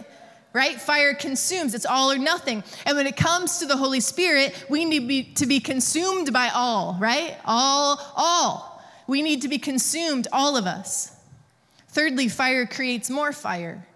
right? 0.54 0.80
Fire 0.80 1.16
consumes, 1.16 1.74
it's 1.74 1.88
all 1.88 2.12
or 2.12 2.20
nothing. 2.20 2.64
And 2.86 2.96
when 2.96 3.08
it 3.08 3.18
comes 3.18 3.58
to 3.58 3.66
the 3.66 3.76
Holy 3.76 4.00
Spirit, 4.00 4.64
we 4.70 4.86
need 4.86 5.00
to 5.00 5.08
be, 5.08 5.24
to 5.34 5.48
be 5.48 5.60
consumed 5.60 6.32
by 6.32 6.50
all, 6.54 6.98
right? 7.00 7.36
All, 7.46 8.00
all. 8.16 8.84
We 9.08 9.24
need 9.24 9.42
to 9.42 9.48
be 9.48 9.58
consumed, 9.58 10.28
all 10.32 10.56
of 10.56 10.68
us. 10.68 11.18
Thirdly, 11.88 12.28
fire 12.28 12.68
creates 12.68 13.10
more 13.10 13.34
fire. 13.34 13.88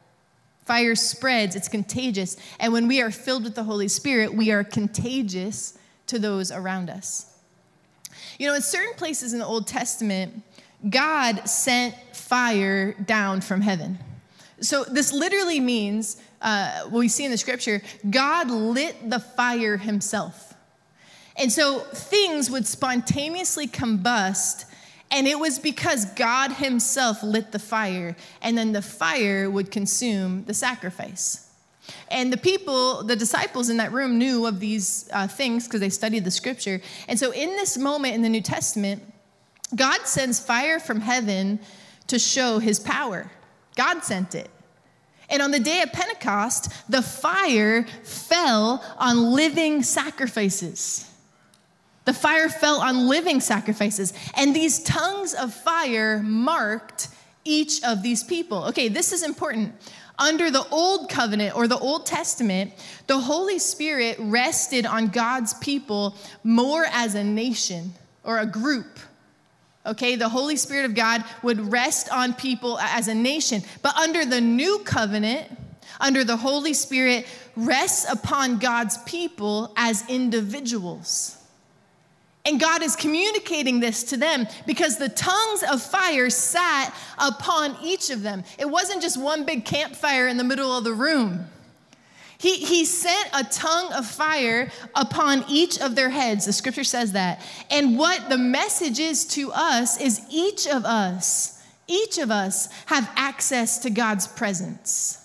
Fire 0.66 0.96
spreads, 0.96 1.56
it's 1.56 1.68
contagious. 1.68 2.36
And 2.60 2.74
when 2.74 2.88
we 2.88 3.00
are 3.00 3.12
filled 3.12 3.44
with 3.44 3.54
the 3.54 3.64
Holy 3.64 3.90
Spirit, 3.90 4.34
we 4.34 4.50
are 4.52 4.64
contagious 4.64 5.78
to 6.08 6.18
those 6.18 6.52
around 6.52 6.90
us. 6.90 7.33
You 8.40 8.48
know, 8.48 8.56
in 8.56 8.62
certain 8.62 8.96
places 8.96 9.34
in 9.34 9.40
the 9.40 9.46
Old 9.46 9.68
Testament, 9.68 10.42
God 10.90 11.48
sent 11.48 11.96
fire 12.16 12.94
down 12.94 13.42
from 13.42 13.62
heaven. 13.62 14.00
So 14.62 14.84
this 14.84 15.12
literally 15.14 15.60
means, 15.60 16.18
uh, 16.42 16.84
what 16.84 17.00
we 17.00 17.08
see 17.08 17.26
in 17.26 17.32
the 17.32 17.38
scripture, 17.38 17.82
God 18.10 18.50
lit 18.50 19.10
the 19.10 19.20
fire 19.20 19.78
himself. 19.78 20.54
And 21.36 21.52
so 21.52 21.80
things 21.80 22.50
would 22.50 22.68
spontaneously 22.68 23.68
combust, 23.68 24.66
and 25.10 25.28
it 25.28 25.40
was 25.40 25.60
because 25.60 26.06
God 26.06 26.52
himself 26.54 27.24
lit 27.24 27.52
the 27.52 27.60
fire, 27.60 28.16
and 28.42 28.58
then 28.58 28.72
the 28.72 28.82
fire 28.82 29.50
would 29.50 29.72
consume 29.72 30.46
the 30.46 30.54
sacrifice. 30.54 31.50
And 32.10 32.32
the 32.32 32.38
people, 32.38 33.04
the 33.04 33.16
disciples 33.16 33.70
in 33.70 33.78
that 33.78 33.92
room 33.92 34.18
knew 34.18 34.46
of 34.46 34.60
these 34.60 35.10
uh, 35.12 35.28
things 35.28 35.68
because 35.68 35.80
they 35.80 35.90
studied 35.90 36.26
the 36.26 36.32
scripture. 36.32 36.82
And 37.08 37.18
so, 37.18 37.32
in 37.32 37.50
this 37.50 37.78
moment 37.78 38.14
in 38.16 38.22
the 38.22 38.30
New 38.30 38.42
Testament, 38.42 39.04
God 39.76 40.06
sends 40.06 40.40
fire 40.40 40.80
from 40.80 41.02
heaven 41.02 41.60
to 42.08 42.20
show 42.20 42.60
his 42.60 42.80
power. 42.80 43.32
God 43.76 44.04
sent 44.04 44.36
it. 44.36 44.50
And 45.30 45.42
on 45.42 45.52
the 45.52 45.60
day 45.60 45.82
of 45.82 45.92
Pentecost, 45.92 46.72
the 46.90 47.02
fire 47.02 47.86
fell 48.04 48.84
on 48.98 49.32
living 49.34 49.82
sacrifices. 49.82 51.10
The 52.06 52.14
fire 52.14 52.50
fell 52.50 52.82
on 52.82 53.08
living 53.08 53.40
sacrifices. 53.40 54.14
And 54.36 54.56
these 54.56 54.84
tongues 54.84 55.34
of 55.34 55.54
fire 55.54 56.22
marked 56.22 57.08
each 57.46 57.84
of 57.84 58.04
these 58.04 58.24
people. 58.24 58.66
Okay, 58.66 58.90
this 58.90 59.12
is 59.12 59.24
important. 59.24 59.74
Under 60.20 60.52
the 60.52 60.66
Old 60.70 61.10
Covenant 61.10 61.56
or 61.56 61.68
the 61.68 61.78
Old 61.78 62.06
Testament, 62.06 62.74
the 63.08 63.20
Holy 63.20 63.58
Spirit 63.60 64.18
rested 64.20 64.86
on 64.86 65.08
God's 65.08 65.54
people 65.56 66.16
more 66.44 66.86
as 66.92 67.16
a 67.16 67.24
nation 67.24 67.94
or 68.24 68.40
a 68.40 68.46
group. 68.46 69.00
Okay, 69.86 70.16
the 70.16 70.30
Holy 70.30 70.56
Spirit 70.56 70.86
of 70.86 70.96
God 70.96 71.24
would 71.42 71.72
rest 71.72 72.10
on 72.10 72.34
people 72.34 72.80
as 72.80 73.08
a 73.08 73.16
nation. 73.16 73.64
But 73.82 73.96
under 73.98 74.24
the 74.24 74.40
New 74.40 74.80
Covenant, 74.86 75.50
under 76.00 76.24
the 76.24 76.38
Holy 76.38 76.74
Spirit 76.74 77.26
rests 77.56 78.10
upon 78.10 78.60
God's 78.60 78.98
people 79.00 79.74
as 79.76 80.08
individuals. 80.10 81.38
And 82.46 82.60
God 82.60 82.84
is 82.84 82.96
communicating 82.96 83.80
this 83.80 84.04
to 84.06 84.18
them 84.18 84.48
because 84.66 84.98
the 84.98 85.08
tongues 85.10 85.64
of 85.64 85.82
fire 85.82 86.30
sat 86.30 86.94
upon 87.18 87.78
each 87.82 88.10
of 88.10 88.22
them. 88.22 88.44
It 88.60 88.70
wasn't 88.70 89.02
just 89.02 89.18
one 89.18 89.46
big 89.46 89.64
campfire 89.64 90.28
in 90.28 90.36
the 90.36 90.44
middle 90.44 90.76
of 90.78 90.84
the 90.84 90.94
room. 90.94 91.48
He, 92.38 92.58
he 92.58 92.84
sent 92.84 93.30
a 93.34 93.46
tongue 93.46 93.94
of 93.94 94.06
fire 94.06 94.70
upon 94.94 95.46
each 95.48 95.80
of 95.80 95.96
their 95.96 96.10
heads. 96.10 96.46
The 96.46 96.52
scripture 96.52 96.84
says 96.84 97.14
that. 97.14 97.42
And 97.72 97.98
what 97.98 98.28
the 98.28 98.38
message 98.38 99.00
is 99.00 99.24
to 99.28 99.54
us 99.54 100.00
is 100.02 100.20
each 100.30 100.68
of 100.68 100.84
us, 100.84 101.64
each 101.88 102.18
of 102.18 102.30
us 102.30 102.68
have 102.88 103.10
access 103.16 103.80
to 103.80 103.90
God's 103.90 104.28
presence. 104.28 105.23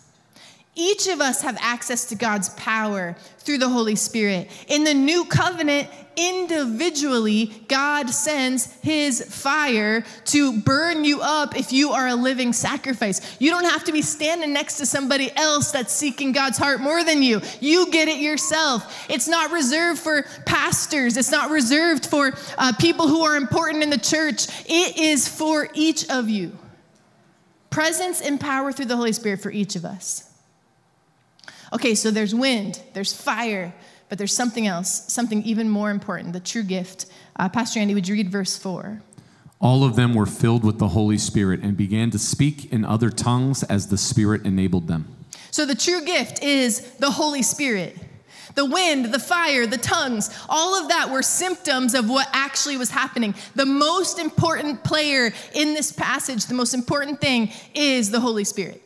Each 0.80 1.08
of 1.08 1.20
us 1.20 1.42
have 1.42 1.58
access 1.60 2.04
to 2.04 2.14
God's 2.14 2.50
power 2.50 3.16
through 3.40 3.58
the 3.58 3.68
Holy 3.68 3.96
Spirit. 3.96 4.48
In 4.68 4.84
the 4.84 4.94
new 4.94 5.24
covenant, 5.24 5.88
individually, 6.16 7.64
God 7.66 8.08
sends 8.10 8.72
his 8.80 9.20
fire 9.22 10.04
to 10.26 10.60
burn 10.60 11.02
you 11.02 11.20
up 11.20 11.56
if 11.56 11.72
you 11.72 11.90
are 11.90 12.06
a 12.06 12.14
living 12.14 12.52
sacrifice. 12.52 13.36
You 13.40 13.50
don't 13.50 13.64
have 13.64 13.82
to 13.84 13.92
be 13.92 14.02
standing 14.02 14.52
next 14.52 14.78
to 14.78 14.86
somebody 14.86 15.32
else 15.34 15.72
that's 15.72 15.92
seeking 15.92 16.30
God's 16.30 16.58
heart 16.58 16.80
more 16.80 17.02
than 17.02 17.24
you. 17.24 17.40
You 17.60 17.90
get 17.90 18.06
it 18.06 18.20
yourself. 18.20 19.10
It's 19.10 19.26
not 19.26 19.50
reserved 19.50 19.98
for 19.98 20.26
pastors, 20.46 21.16
it's 21.16 21.32
not 21.32 21.50
reserved 21.50 22.06
for 22.06 22.34
uh, 22.56 22.72
people 22.78 23.08
who 23.08 23.22
are 23.22 23.34
important 23.34 23.82
in 23.82 23.90
the 23.90 23.98
church. 23.98 24.46
It 24.66 24.96
is 24.96 25.26
for 25.26 25.70
each 25.74 26.08
of 26.08 26.28
you. 26.28 26.56
Presence 27.68 28.20
and 28.20 28.38
power 28.38 28.70
through 28.70 28.86
the 28.86 28.96
Holy 28.96 29.12
Spirit 29.12 29.40
for 29.40 29.50
each 29.50 29.74
of 29.74 29.84
us. 29.84 30.27
Okay, 31.72 31.94
so 31.94 32.10
there's 32.10 32.34
wind, 32.34 32.80
there's 32.94 33.12
fire, 33.12 33.74
but 34.08 34.18
there's 34.18 34.34
something 34.34 34.66
else, 34.66 35.12
something 35.12 35.42
even 35.42 35.68
more 35.68 35.90
important, 35.90 36.32
the 36.32 36.40
true 36.40 36.62
gift. 36.62 37.06
Uh, 37.36 37.48
Pastor 37.48 37.80
Andy, 37.80 37.94
would 37.94 38.08
you 38.08 38.14
read 38.14 38.30
verse 38.30 38.56
4? 38.56 39.02
All 39.60 39.84
of 39.84 39.96
them 39.96 40.14
were 40.14 40.26
filled 40.26 40.64
with 40.64 40.78
the 40.78 40.88
Holy 40.88 41.18
Spirit 41.18 41.60
and 41.60 41.76
began 41.76 42.10
to 42.10 42.18
speak 42.18 42.72
in 42.72 42.84
other 42.84 43.10
tongues 43.10 43.62
as 43.64 43.88
the 43.88 43.98
Spirit 43.98 44.46
enabled 44.46 44.86
them. 44.86 45.14
So 45.50 45.66
the 45.66 45.74
true 45.74 46.04
gift 46.04 46.42
is 46.42 46.80
the 46.96 47.10
Holy 47.10 47.42
Spirit. 47.42 47.96
The 48.54 48.64
wind, 48.64 49.12
the 49.12 49.18
fire, 49.18 49.66
the 49.66 49.78
tongues, 49.78 50.30
all 50.48 50.80
of 50.80 50.88
that 50.88 51.10
were 51.10 51.22
symptoms 51.22 51.94
of 51.94 52.08
what 52.08 52.28
actually 52.32 52.76
was 52.76 52.90
happening. 52.90 53.34
The 53.54 53.66
most 53.66 54.18
important 54.18 54.82
player 54.84 55.32
in 55.54 55.74
this 55.74 55.92
passage, 55.92 56.46
the 56.46 56.54
most 56.54 56.74
important 56.74 57.20
thing 57.20 57.50
is 57.74 58.10
the 58.10 58.20
Holy 58.20 58.44
Spirit. 58.44 58.82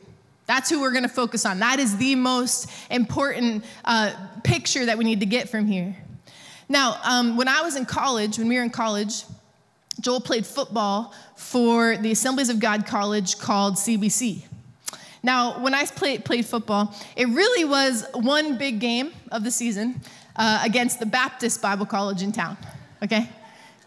That's 0.53 0.69
who 0.69 0.83
we're 0.83 0.91
going 0.91 1.05
to 1.05 1.09
focus 1.09 1.47
on. 1.47 1.61
That 1.61 1.79
is 1.79 1.97
the 1.97 2.15
most 2.15 2.71
important 2.91 3.65
uh, 3.87 4.15
picture 4.45 4.85
that 4.85 4.99
we 4.99 5.05
need 5.05 5.21
to 5.21 5.27
get 5.27 5.49
from 5.49 5.67
here. 5.67 5.97
Now, 6.69 7.01
um, 7.05 7.39
when 7.39 7.49
I 7.49 7.63
was 7.63 7.75
in 7.75 7.87
college, 7.87 8.37
when 8.37 8.49
we 8.49 8.57
were 8.57 8.63
in 8.63 8.69
college, 8.69 9.25
Joel 9.99 10.21
played 10.21 10.45
football 10.45 11.15
for 11.37 11.97
the 11.97 12.13
Assemblies 12.13 12.51
of 12.51 12.61
God 12.61 12.87
college 12.87 13.39
called 13.39 13.77
CBC. 13.77 14.43
Now, 15.23 15.59
when 15.59 15.73
I 15.73 15.87
played, 15.87 16.27
played 16.27 16.45
football, 16.45 16.95
it 17.17 17.29
really 17.29 17.65
was 17.65 18.05
one 18.13 18.59
big 18.59 18.79
game 18.79 19.13
of 19.31 19.45
the 19.45 19.51
season 19.51 20.03
uh, 20.37 20.61
against 20.63 21.01
the 21.01 21.07
Baptist 21.07 21.63
Bible 21.63 21.87
College 21.87 22.21
in 22.21 22.31
town, 22.31 22.59
okay? 23.03 23.27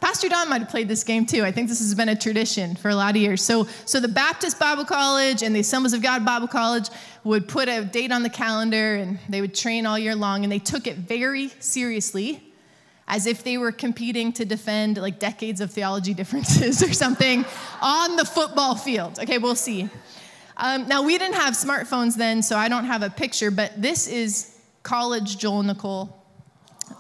Pastor 0.01 0.29
Don 0.29 0.49
might 0.49 0.61
have 0.61 0.69
played 0.69 0.87
this 0.87 1.03
game 1.03 1.25
too. 1.25 1.43
I 1.43 1.51
think 1.51 1.69
this 1.69 1.79
has 1.79 1.95
been 1.95 2.09
a 2.09 2.15
tradition 2.15 2.75
for 2.75 2.89
a 2.89 2.95
lot 2.95 3.15
of 3.15 3.21
years. 3.21 3.41
So, 3.41 3.67
so 3.85 3.99
the 3.99 4.07
Baptist 4.07 4.59
Bible 4.59 4.85
College 4.85 5.41
and 5.41 5.55
the 5.55 5.61
Assemblies 5.61 5.93
of 5.93 6.01
God 6.01 6.25
Bible 6.25 6.47
College 6.47 6.89
would 7.23 7.47
put 7.47 7.69
a 7.69 7.83
date 7.85 8.11
on 8.11 8.21
the 8.23 8.29
calendar 8.29 8.95
and 8.95 9.19
they 9.29 9.41
would 9.41 9.55
train 9.55 9.85
all 9.85 9.97
year 9.97 10.15
long 10.15 10.43
and 10.43 10.51
they 10.51 10.59
took 10.59 10.85
it 10.85 10.97
very 10.97 11.49
seriously 11.59 12.41
as 13.07 13.25
if 13.25 13.43
they 13.43 13.57
were 13.57 13.71
competing 13.71 14.33
to 14.33 14.45
defend 14.45 14.97
like 14.97 15.19
decades 15.19 15.61
of 15.61 15.71
theology 15.71 16.13
differences 16.13 16.83
or 16.87 16.93
something 16.93 17.45
on 17.81 18.15
the 18.15 18.25
football 18.25 18.75
field. 18.75 19.19
Okay, 19.19 19.37
we'll 19.37 19.55
see. 19.55 19.89
Um, 20.57 20.87
now, 20.87 21.03
we 21.03 21.17
didn't 21.17 21.35
have 21.35 21.53
smartphones 21.53 22.15
then, 22.15 22.41
so 22.41 22.55
I 22.57 22.69
don't 22.69 22.85
have 22.85 23.03
a 23.03 23.09
picture, 23.09 23.51
but 23.51 23.79
this 23.81 24.07
is 24.07 24.57
college 24.83 25.37
Joel 25.37 25.63
Nichole. 25.63 26.13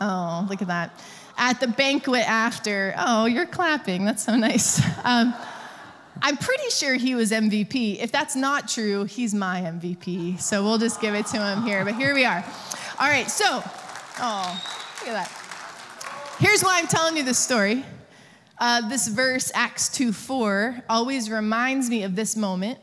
Oh, 0.01 0.45
look 0.49 0.61
at 0.61 0.67
that. 0.67 0.99
At 1.37 1.59
the 1.59 1.67
banquet 1.67 2.27
after. 2.27 2.93
Oh, 2.97 3.25
you're 3.25 3.45
clapping. 3.45 4.05
That's 4.05 4.23
so 4.23 4.35
nice. 4.35 4.81
Um, 5.05 5.35
I'm 6.21 6.37
pretty 6.37 6.69
sure 6.71 6.95
he 6.95 7.13
was 7.13 7.31
MVP. 7.31 7.99
If 7.99 8.11
that's 8.11 8.35
not 8.35 8.67
true, 8.67 9.03
he's 9.03 9.35
my 9.35 9.61
MVP. 9.61 10.39
So 10.39 10.63
we'll 10.63 10.77
just 10.77 10.99
give 10.99 11.13
it 11.13 11.27
to 11.27 11.37
him 11.37 11.63
here. 11.63 11.85
But 11.85 11.95
here 11.95 12.15
we 12.15 12.25
are. 12.25 12.43
All 12.99 13.07
right, 13.07 13.29
so, 13.29 13.61
oh, 14.19 14.63
look 15.01 15.09
at 15.09 15.27
that. 15.29 16.35
Here's 16.39 16.63
why 16.63 16.79
I'm 16.79 16.87
telling 16.87 17.17
you 17.17 17.23
this 17.23 17.37
story. 17.37 17.85
Uh, 18.57 18.87
this 18.87 19.07
verse, 19.07 19.51
Acts 19.53 19.89
2 19.89 20.13
4, 20.13 20.83
always 20.89 21.29
reminds 21.29 21.89
me 21.89 22.03
of 22.03 22.15
this 22.15 22.35
moment 22.35 22.79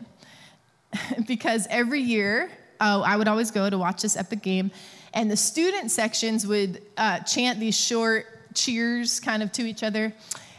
because 1.27 1.67
every 1.71 2.01
year 2.01 2.51
uh, 2.81 3.01
I 3.01 3.17
would 3.17 3.29
always 3.29 3.51
go 3.51 3.71
to 3.71 3.79
watch 3.79 4.03
this 4.03 4.17
epic 4.17 4.43
game, 4.43 4.71
and 5.15 5.31
the 5.31 5.37
student 5.37 5.91
sections 5.91 6.47
would 6.47 6.83
uh, 6.97 7.21
chant 7.21 7.59
these 7.59 7.79
short 7.79 8.27
cheers 8.55 9.21
kind 9.21 9.43
of 9.43 9.53
to 9.53 9.63
each 9.63 9.83
other. 9.83 10.13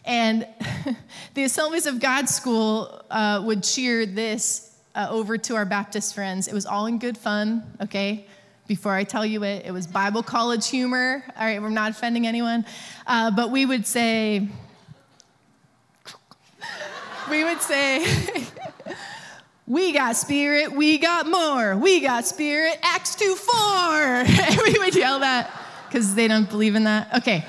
And 0.05 0.47
the 1.33 1.43
Assemblies 1.43 1.85
of 1.85 1.99
God 1.99 2.27
School 2.27 3.01
uh, 3.09 3.41
would 3.45 3.63
cheer 3.63 4.05
this 4.05 4.73
uh, 4.95 5.07
over 5.09 5.37
to 5.37 5.55
our 5.55 5.65
Baptist 5.65 6.13
friends. 6.13 6.47
It 6.47 6.53
was 6.53 6.65
all 6.65 6.85
in 6.85 6.99
good 6.99 7.17
fun, 7.17 7.63
okay? 7.81 8.25
Before 8.67 8.93
I 8.93 9.03
tell 9.03 9.25
you 9.25 9.43
it, 9.43 9.65
it 9.65 9.71
was 9.71 9.87
Bible 9.87 10.23
college 10.23 10.69
humor. 10.69 11.23
All 11.37 11.45
right, 11.45 11.61
we're 11.61 11.69
not 11.69 11.91
offending 11.91 12.27
anyone. 12.27 12.65
Uh, 13.07 13.31
but 13.31 13.49
we 13.49 13.65
would 13.65 13.85
say, 13.85 14.47
we 17.29 17.43
would 17.43 17.61
say, 17.61 18.05
we 19.67 19.93
got 19.93 20.15
spirit, 20.15 20.71
we 20.71 20.97
got 20.97 21.27
more, 21.27 21.75
we 21.75 21.99
got 21.99 22.25
spirit, 22.25 22.77
Acts 22.83 23.15
2 23.15 23.35
4. 23.35 23.55
And 23.55 24.57
we 24.61 24.79
would 24.79 24.95
yell 24.95 25.19
that 25.19 25.51
because 25.87 26.15
they 26.15 26.27
don't 26.27 26.49
believe 26.49 26.75
in 26.75 26.85
that. 26.85 27.13
Okay. 27.17 27.45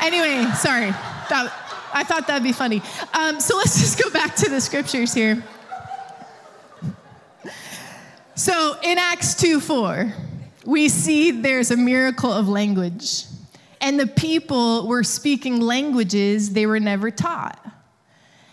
Anyway, 0.00 0.50
sorry. 0.54 0.90
That, 1.30 1.52
I 1.92 2.04
thought 2.04 2.26
that'd 2.26 2.42
be 2.42 2.52
funny. 2.52 2.82
Um, 3.14 3.40
so 3.40 3.56
let's 3.56 3.78
just 3.78 4.02
go 4.02 4.10
back 4.10 4.36
to 4.36 4.50
the 4.50 4.60
scriptures 4.60 5.14
here. 5.14 5.42
So 8.34 8.76
in 8.82 8.98
Acts 8.98 9.34
2 9.34 9.60
4, 9.60 10.12
we 10.64 10.88
see 10.88 11.30
there's 11.30 11.70
a 11.70 11.76
miracle 11.76 12.32
of 12.32 12.48
language. 12.48 13.24
And 13.80 13.98
the 13.98 14.06
people 14.06 14.86
were 14.86 15.02
speaking 15.02 15.60
languages 15.60 16.52
they 16.52 16.66
were 16.66 16.80
never 16.80 17.10
taught. 17.10 17.58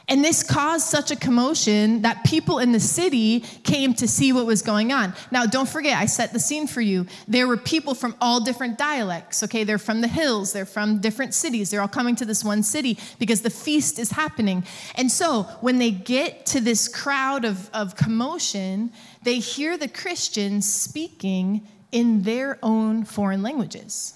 And 0.08 0.24
this 0.24 0.44
caused 0.44 0.88
such 0.88 1.10
a 1.10 1.16
commotion 1.16 2.04
that 2.04 2.24
people 2.24 2.60
in 2.60 2.72
the 2.72 2.80
city 2.80 3.40
came 3.64 3.94
to 3.96 4.08
see 4.08 4.32
what 4.32 4.46
was 4.46 4.62
going 4.62 4.92
on. 4.92 5.14
Now, 5.32 5.46
don't 5.48 5.68
forget, 5.68 5.98
I 5.98 6.06
set 6.06 6.32
the 6.32 6.40
scene 6.40 6.68
for 6.68 6.82
you. 6.82 7.08
There 7.28 7.48
were 7.48 7.58
people 7.58 7.96
from 7.96 8.16
all 8.22 8.40
different 8.40 8.78
dialects, 8.78 9.42
okay? 9.44 9.64
They're 9.64 9.80
from 9.80 10.02
the 10.02 10.08
hills, 10.08 10.54
they're 10.54 10.66
from 10.66 11.00
different 11.00 11.34
cities. 11.34 11.72
They're 11.72 11.82
all 11.82 11.88
coming 11.88 12.16
to 12.18 12.26
this 12.26 12.44
one 12.44 12.62
city 12.62 13.00
because 13.18 13.42
the 13.42 13.50
feast 13.50 13.98
is 13.98 14.12
happening. 14.12 14.64
And 14.94 15.12
so, 15.12 15.44
when 15.62 15.80
they 15.80 15.92
get 15.92 16.46
to 16.48 16.62
this 16.62 16.88
crowd 16.88 17.44
of, 17.44 17.70
of 17.74 17.96
commotion, 17.96 18.92
they 19.24 19.40
hear 19.40 19.76
the 19.76 19.88
Christians 19.88 20.72
speaking 20.72 21.68
in 21.92 22.22
their 22.24 22.60
own 22.62 23.06
foreign 23.06 23.42
languages. 23.42 24.14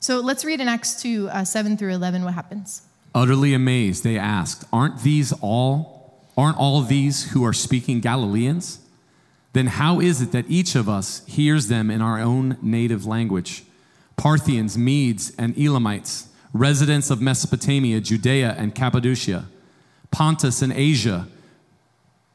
So, 0.00 0.20
let's 0.20 0.44
read 0.44 0.60
in 0.60 0.68
Acts 0.68 1.00
2 1.00 1.28
uh, 1.30 1.44
7 1.44 1.78
through 1.78 1.92
11 1.92 2.24
what 2.24 2.34
happens. 2.34 2.82
Utterly 3.14 3.54
amazed, 3.54 4.02
they 4.02 4.18
asked, 4.18 4.64
Aren't 4.72 5.02
these 5.02 5.32
all, 5.40 6.20
aren't 6.36 6.58
all 6.58 6.82
these 6.82 7.30
who 7.30 7.44
are 7.44 7.52
speaking 7.52 8.00
Galileans? 8.00 8.80
Then 9.52 9.68
how 9.68 10.00
is 10.00 10.20
it 10.20 10.32
that 10.32 10.46
each 10.48 10.74
of 10.74 10.88
us 10.88 11.24
hears 11.26 11.68
them 11.68 11.90
in 11.90 12.02
our 12.02 12.18
own 12.18 12.58
native 12.60 13.06
language? 13.06 13.62
Parthians, 14.16 14.76
Medes, 14.76 15.32
and 15.38 15.56
Elamites, 15.56 16.28
residents 16.52 17.08
of 17.08 17.20
Mesopotamia, 17.20 18.00
Judea, 18.00 18.56
and 18.58 18.74
Cappadocia, 18.74 19.46
Pontus 20.10 20.60
and 20.60 20.72
Asia, 20.72 21.28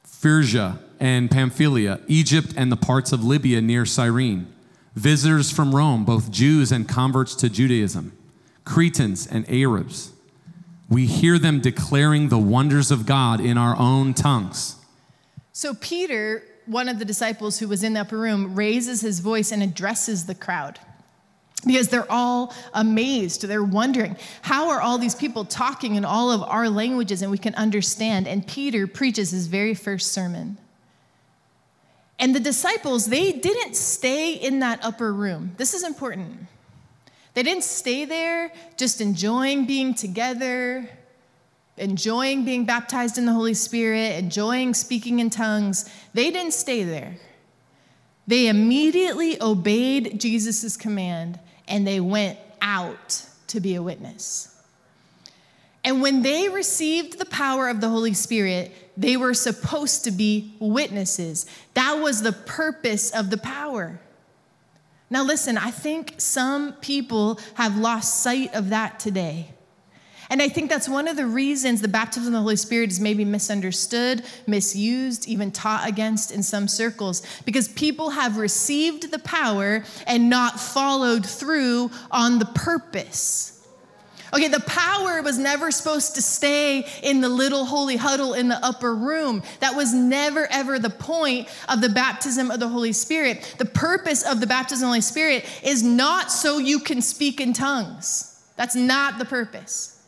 Phrygia 0.03 0.79
and 0.99 1.29
Pamphylia, 1.29 1.99
Egypt 2.07 2.53
and 2.55 2.71
the 2.71 2.77
parts 2.77 3.11
of 3.11 3.23
Libya 3.23 3.61
near 3.61 3.85
Cyrene, 3.85 4.47
visitors 4.95 5.51
from 5.51 5.75
Rome, 5.75 6.05
both 6.05 6.31
Jews 6.31 6.71
and 6.71 6.87
converts 6.87 7.35
to 7.35 7.49
Judaism, 7.49 8.17
Cretans 8.63 9.27
and 9.27 9.49
Arabs 9.49 10.13
we 10.89 11.05
hear 11.05 11.37
them 11.37 11.59
declaring 11.59 12.29
the 12.29 12.37
wonders 12.37 12.91
of 12.91 13.05
God 13.05 13.39
in 13.39 13.57
our 13.57 13.77
own 13.77 14.13
tongues. 14.13 14.75
So, 15.51 15.73
Peter, 15.75 16.43
one 16.65 16.89
of 16.89 16.99
the 16.99 17.05
disciples 17.05 17.59
who 17.59 17.67
was 17.67 17.83
in 17.83 17.93
the 17.93 18.01
upper 18.01 18.17
room, 18.17 18.55
raises 18.55 19.01
his 19.01 19.19
voice 19.19 19.51
and 19.51 19.61
addresses 19.61 20.25
the 20.25 20.35
crowd 20.35 20.79
because 21.65 21.89
they're 21.89 22.09
all 22.11 22.53
amazed. 22.73 23.43
They're 23.43 23.63
wondering, 23.63 24.15
how 24.41 24.69
are 24.69 24.81
all 24.81 24.97
these 24.97 25.15
people 25.15 25.45
talking 25.45 25.95
in 25.95 26.05
all 26.05 26.31
of 26.31 26.41
our 26.43 26.69
languages 26.69 27.21
and 27.21 27.31
we 27.31 27.37
can 27.37 27.53
understand? 27.55 28.27
And 28.27 28.47
Peter 28.47 28.87
preaches 28.87 29.31
his 29.31 29.47
very 29.47 29.75
first 29.75 30.11
sermon. 30.11 30.57
And 32.17 32.35
the 32.35 32.39
disciples, 32.39 33.07
they 33.07 33.31
didn't 33.31 33.75
stay 33.75 34.33
in 34.33 34.59
that 34.59 34.83
upper 34.83 35.13
room. 35.13 35.53
This 35.57 35.73
is 35.73 35.83
important. 35.83 36.47
They 37.33 37.43
didn't 37.43 37.63
stay 37.63 38.05
there 38.05 38.51
just 38.77 39.01
enjoying 39.01 39.65
being 39.65 39.93
together, 39.93 40.89
enjoying 41.77 42.43
being 42.45 42.65
baptized 42.65 43.17
in 43.17 43.25
the 43.25 43.33
Holy 43.33 43.53
Spirit, 43.53 44.17
enjoying 44.17 44.73
speaking 44.73 45.19
in 45.19 45.29
tongues. 45.29 45.89
They 46.13 46.31
didn't 46.31 46.53
stay 46.53 46.83
there. 46.83 47.17
They 48.27 48.47
immediately 48.47 49.41
obeyed 49.41 50.19
Jesus' 50.19 50.77
command 50.77 51.39
and 51.67 51.87
they 51.87 51.99
went 51.99 52.37
out 52.61 53.25
to 53.47 53.59
be 53.59 53.75
a 53.75 53.81
witness. 53.81 54.55
And 55.83 56.01
when 56.01 56.21
they 56.21 56.49
received 56.49 57.17
the 57.17 57.25
power 57.25 57.69
of 57.69 57.81
the 57.81 57.89
Holy 57.89 58.13
Spirit, 58.13 58.71
they 58.97 59.15
were 59.15 59.33
supposed 59.33 60.03
to 60.03 60.11
be 60.11 60.53
witnesses. 60.59 61.45
That 61.73 61.93
was 61.93 62.21
the 62.21 62.33
purpose 62.33 63.11
of 63.11 63.29
the 63.29 63.37
power. 63.37 63.99
Now, 65.09 65.23
listen, 65.23 65.57
I 65.57 65.71
think 65.71 66.15
some 66.17 66.73
people 66.73 67.39
have 67.55 67.77
lost 67.77 68.21
sight 68.21 68.53
of 68.53 68.69
that 68.69 68.99
today. 68.99 69.53
And 70.31 70.43
I 70.43 70.49
think 70.49 70.69
that's 70.69 70.87
one 70.87 71.07
of 71.07 71.17
the 71.17 71.25
reasons 71.25 71.81
the 71.81 71.87
baptism 71.87 72.27
of 72.27 72.33
the 72.33 72.41
Holy 72.41 72.55
Spirit 72.55 72.91
is 72.91 72.99
maybe 72.99 73.25
misunderstood, 73.25 74.23
misused, 74.45 75.27
even 75.27 75.51
taught 75.51 75.87
against 75.87 76.31
in 76.31 76.43
some 76.43 76.67
circles, 76.67 77.23
because 77.45 77.67
people 77.69 78.11
have 78.11 78.37
received 78.37 79.09
the 79.09 79.17
power 79.19 79.83
and 80.05 80.29
not 80.29 80.59
followed 80.59 81.25
through 81.25 81.89
on 82.11 82.37
the 82.37 82.45
purpose. 82.45 83.58
Okay, 84.33 84.47
the 84.47 84.59
power 84.61 85.21
was 85.21 85.37
never 85.37 85.71
supposed 85.71 86.15
to 86.15 86.21
stay 86.21 86.85
in 87.01 87.21
the 87.21 87.29
little 87.29 87.65
holy 87.65 87.95
huddle 87.95 88.33
in 88.33 88.47
the 88.47 88.63
upper 88.63 88.93
room. 88.93 89.43
That 89.59 89.75
was 89.75 89.93
never, 89.93 90.47
ever 90.51 90.79
the 90.79 90.89
point 90.89 91.47
of 91.67 91.81
the 91.81 91.89
baptism 91.89 92.51
of 92.51 92.59
the 92.59 92.67
Holy 92.67 92.93
Spirit. 92.93 93.55
The 93.57 93.65
purpose 93.65 94.23
of 94.23 94.39
the 94.39 94.47
baptism 94.47 94.85
of 94.85 94.87
the 94.87 94.87
Holy 94.87 95.01
Spirit 95.01 95.45
is 95.63 95.83
not 95.83 96.31
so 96.31 96.57
you 96.57 96.79
can 96.79 97.01
speak 97.01 97.41
in 97.41 97.53
tongues. 97.53 98.39
That's 98.55 98.75
not 98.75 99.17
the 99.17 99.25
purpose. 99.25 99.98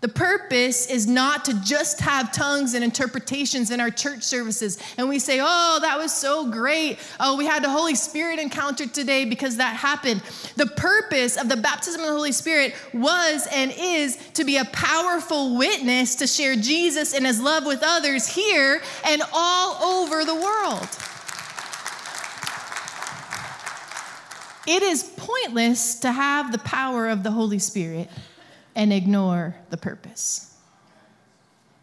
The 0.00 0.08
purpose 0.08 0.86
is 0.86 1.08
not 1.08 1.44
to 1.46 1.60
just 1.60 2.00
have 2.00 2.30
tongues 2.30 2.74
and 2.74 2.84
interpretations 2.84 3.72
in 3.72 3.80
our 3.80 3.90
church 3.90 4.22
services. 4.22 4.78
And 4.96 5.08
we 5.08 5.18
say, 5.18 5.40
oh, 5.42 5.78
that 5.82 5.98
was 5.98 6.12
so 6.12 6.48
great. 6.48 6.98
Oh, 7.18 7.36
we 7.36 7.46
had 7.46 7.64
the 7.64 7.70
Holy 7.70 7.96
Spirit 7.96 8.38
encounter 8.38 8.86
today 8.86 9.24
because 9.24 9.56
that 9.56 9.74
happened. 9.74 10.22
The 10.54 10.66
purpose 10.66 11.36
of 11.36 11.48
the 11.48 11.56
baptism 11.56 12.00
of 12.00 12.06
the 12.06 12.12
Holy 12.12 12.30
Spirit 12.30 12.76
was 12.94 13.48
and 13.50 13.74
is 13.76 14.16
to 14.34 14.44
be 14.44 14.58
a 14.58 14.64
powerful 14.66 15.56
witness 15.56 16.14
to 16.16 16.28
share 16.28 16.54
Jesus 16.54 17.12
and 17.12 17.26
his 17.26 17.40
love 17.40 17.66
with 17.66 17.80
others 17.82 18.28
here 18.28 18.80
and 19.04 19.20
all 19.32 19.82
over 19.82 20.24
the 20.24 20.34
world. 20.34 20.88
It 24.64 24.82
is 24.84 25.02
pointless 25.16 25.98
to 26.00 26.12
have 26.12 26.52
the 26.52 26.58
power 26.58 27.08
of 27.08 27.24
the 27.24 27.32
Holy 27.32 27.58
Spirit 27.58 28.08
and 28.78 28.92
ignore 28.92 29.56
the 29.70 29.76
purpose. 29.76 30.54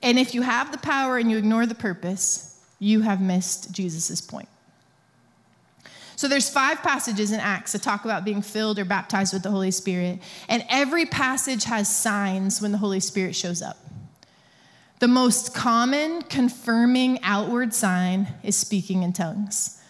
And 0.02 0.18
if 0.18 0.34
you 0.34 0.44
have 0.44 0.72
the 0.72 0.78
power 0.78 1.18
and 1.18 1.30
you 1.30 1.38
ignore 1.38 1.66
the 1.66 1.76
purpose, 1.76 2.66
you 2.80 3.02
have 3.02 3.20
missed 3.20 3.74
Jesus' 3.74 4.22
point. 4.22 4.48
So 6.16 6.30
there's 6.30 6.50
five 6.50 6.82
passages 6.82 7.34
in 7.34 7.42
Acts 7.42 7.74
that 7.74 7.84
talk 7.84 8.06
about 8.06 8.24
being 8.24 8.42
filled 8.42 8.80
or 8.80 8.86
baptized 8.86 9.34
with 9.34 9.44
the 9.44 9.52
Holy 9.52 9.72
Spirit, 9.72 10.22
and 10.48 10.64
every 10.70 11.06
passage 11.06 11.66
has 11.66 11.94
signs 11.94 12.62
when 12.62 12.72
the 12.72 12.78
Holy 12.78 13.02
Spirit 13.02 13.36
shows 13.36 13.62
up. 13.62 13.78
The 15.00 15.10
most 15.10 15.54
common 15.54 16.22
confirming 16.22 17.20
outward 17.24 17.74
sign 17.74 18.30
is 18.42 18.56
speaking 18.56 19.04
in 19.04 19.12
tongues. 19.12 19.82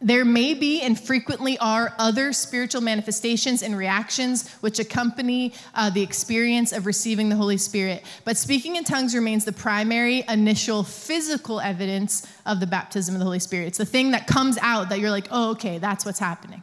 There 0.00 0.24
may 0.24 0.54
be 0.54 0.82
and 0.82 1.00
frequently 1.00 1.56
are 1.58 1.94
other 1.98 2.32
spiritual 2.32 2.82
manifestations 2.82 3.62
and 3.62 3.76
reactions 3.76 4.50
which 4.56 4.78
accompany 4.78 5.54
uh, 5.74 5.88
the 5.90 6.02
experience 6.02 6.72
of 6.72 6.84
receiving 6.84 7.28
the 7.28 7.36
Holy 7.36 7.56
Spirit. 7.56 8.02
But 8.24 8.36
speaking 8.36 8.76
in 8.76 8.84
tongues 8.84 9.14
remains 9.14 9.44
the 9.44 9.52
primary 9.52 10.24
initial 10.28 10.82
physical 10.82 11.60
evidence 11.60 12.26
of 12.44 12.60
the 12.60 12.66
baptism 12.66 13.14
of 13.14 13.20
the 13.20 13.24
Holy 13.24 13.38
Spirit. 13.38 13.68
It's 13.68 13.78
the 13.78 13.86
thing 13.86 14.10
that 14.10 14.26
comes 14.26 14.58
out 14.60 14.90
that 14.90 14.98
you're 14.98 15.10
like, 15.10 15.28
oh, 15.30 15.52
okay, 15.52 15.78
that's 15.78 16.04
what's 16.04 16.18
happening. 16.18 16.62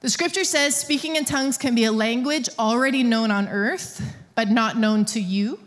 The 0.00 0.10
scripture 0.10 0.44
says 0.44 0.76
speaking 0.76 1.16
in 1.16 1.24
tongues 1.24 1.56
can 1.56 1.74
be 1.74 1.84
a 1.84 1.92
language 1.92 2.50
already 2.58 3.02
known 3.02 3.30
on 3.30 3.48
earth, 3.48 4.02
but 4.34 4.50
not 4.50 4.76
known 4.76 5.06
to 5.06 5.20
you, 5.20 5.60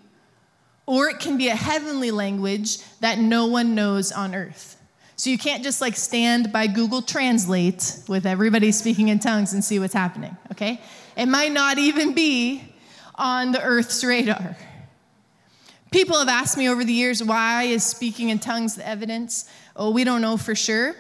or 0.86 1.10
it 1.10 1.20
can 1.20 1.40
be 1.40 1.48
a 1.48 1.56
heavenly 1.56 2.12
language 2.12 2.78
that 3.00 3.18
no 3.18 3.48
one 3.48 3.74
knows 3.74 4.12
on 4.12 4.36
earth. 4.36 4.77
So 5.18 5.32
you 5.32 5.38
can't 5.40 5.64
just 5.64 5.82
like 5.82 5.96
stand 5.96 6.54
by 6.54 6.68
Google 6.68 7.02
Translate 7.02 8.02
with 8.08 8.28
everybody 8.28 8.72
speaking 8.72 9.08
in 9.08 9.18
tongues 9.18 9.52
and 9.52 9.64
see 9.64 9.80
what's 9.80 9.94
happening, 9.94 10.38
okay? 10.52 10.80
It 11.16 11.26
might 11.26 11.52
not 11.52 11.80
even 11.80 12.14
be 12.14 12.76
on 13.16 13.52
the 13.52 13.62
earth's 13.62 14.04
radar. 14.04 14.56
People 15.90 16.20
have 16.20 16.28
asked 16.28 16.56
me 16.56 16.70
over 16.70 16.84
the 16.84 16.94
years, 16.94 17.24
why 17.24 17.64
is 17.64 17.84
speaking 17.84 18.30
in 18.30 18.38
tongues 18.38 18.76
the 18.76 18.88
evidence? 18.88 19.50
Oh, 19.76 19.90
we 19.90 20.04
don't 20.04 20.22
know 20.22 20.38
for 20.38 20.54
sure. 20.54 20.96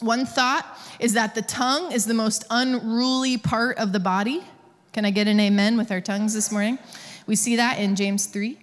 One 0.00 0.24
thought 0.24 0.66
is 0.98 1.12
that 1.12 1.34
the 1.34 1.42
tongue 1.42 1.92
is 1.92 2.06
the 2.06 2.14
most 2.14 2.46
unruly 2.48 3.36
part 3.36 3.76
of 3.76 3.92
the 3.92 4.00
body. 4.00 4.42
Can 4.94 5.04
I 5.04 5.10
get 5.10 5.28
an 5.28 5.38
amen 5.38 5.76
with 5.76 5.90
our 5.90 6.00
tongues 6.00 6.32
this 6.32 6.50
morning? 6.50 6.78
We 7.26 7.36
see 7.36 7.56
that 7.56 7.78
in 7.78 7.94
James 7.94 8.24
3. 8.26 8.58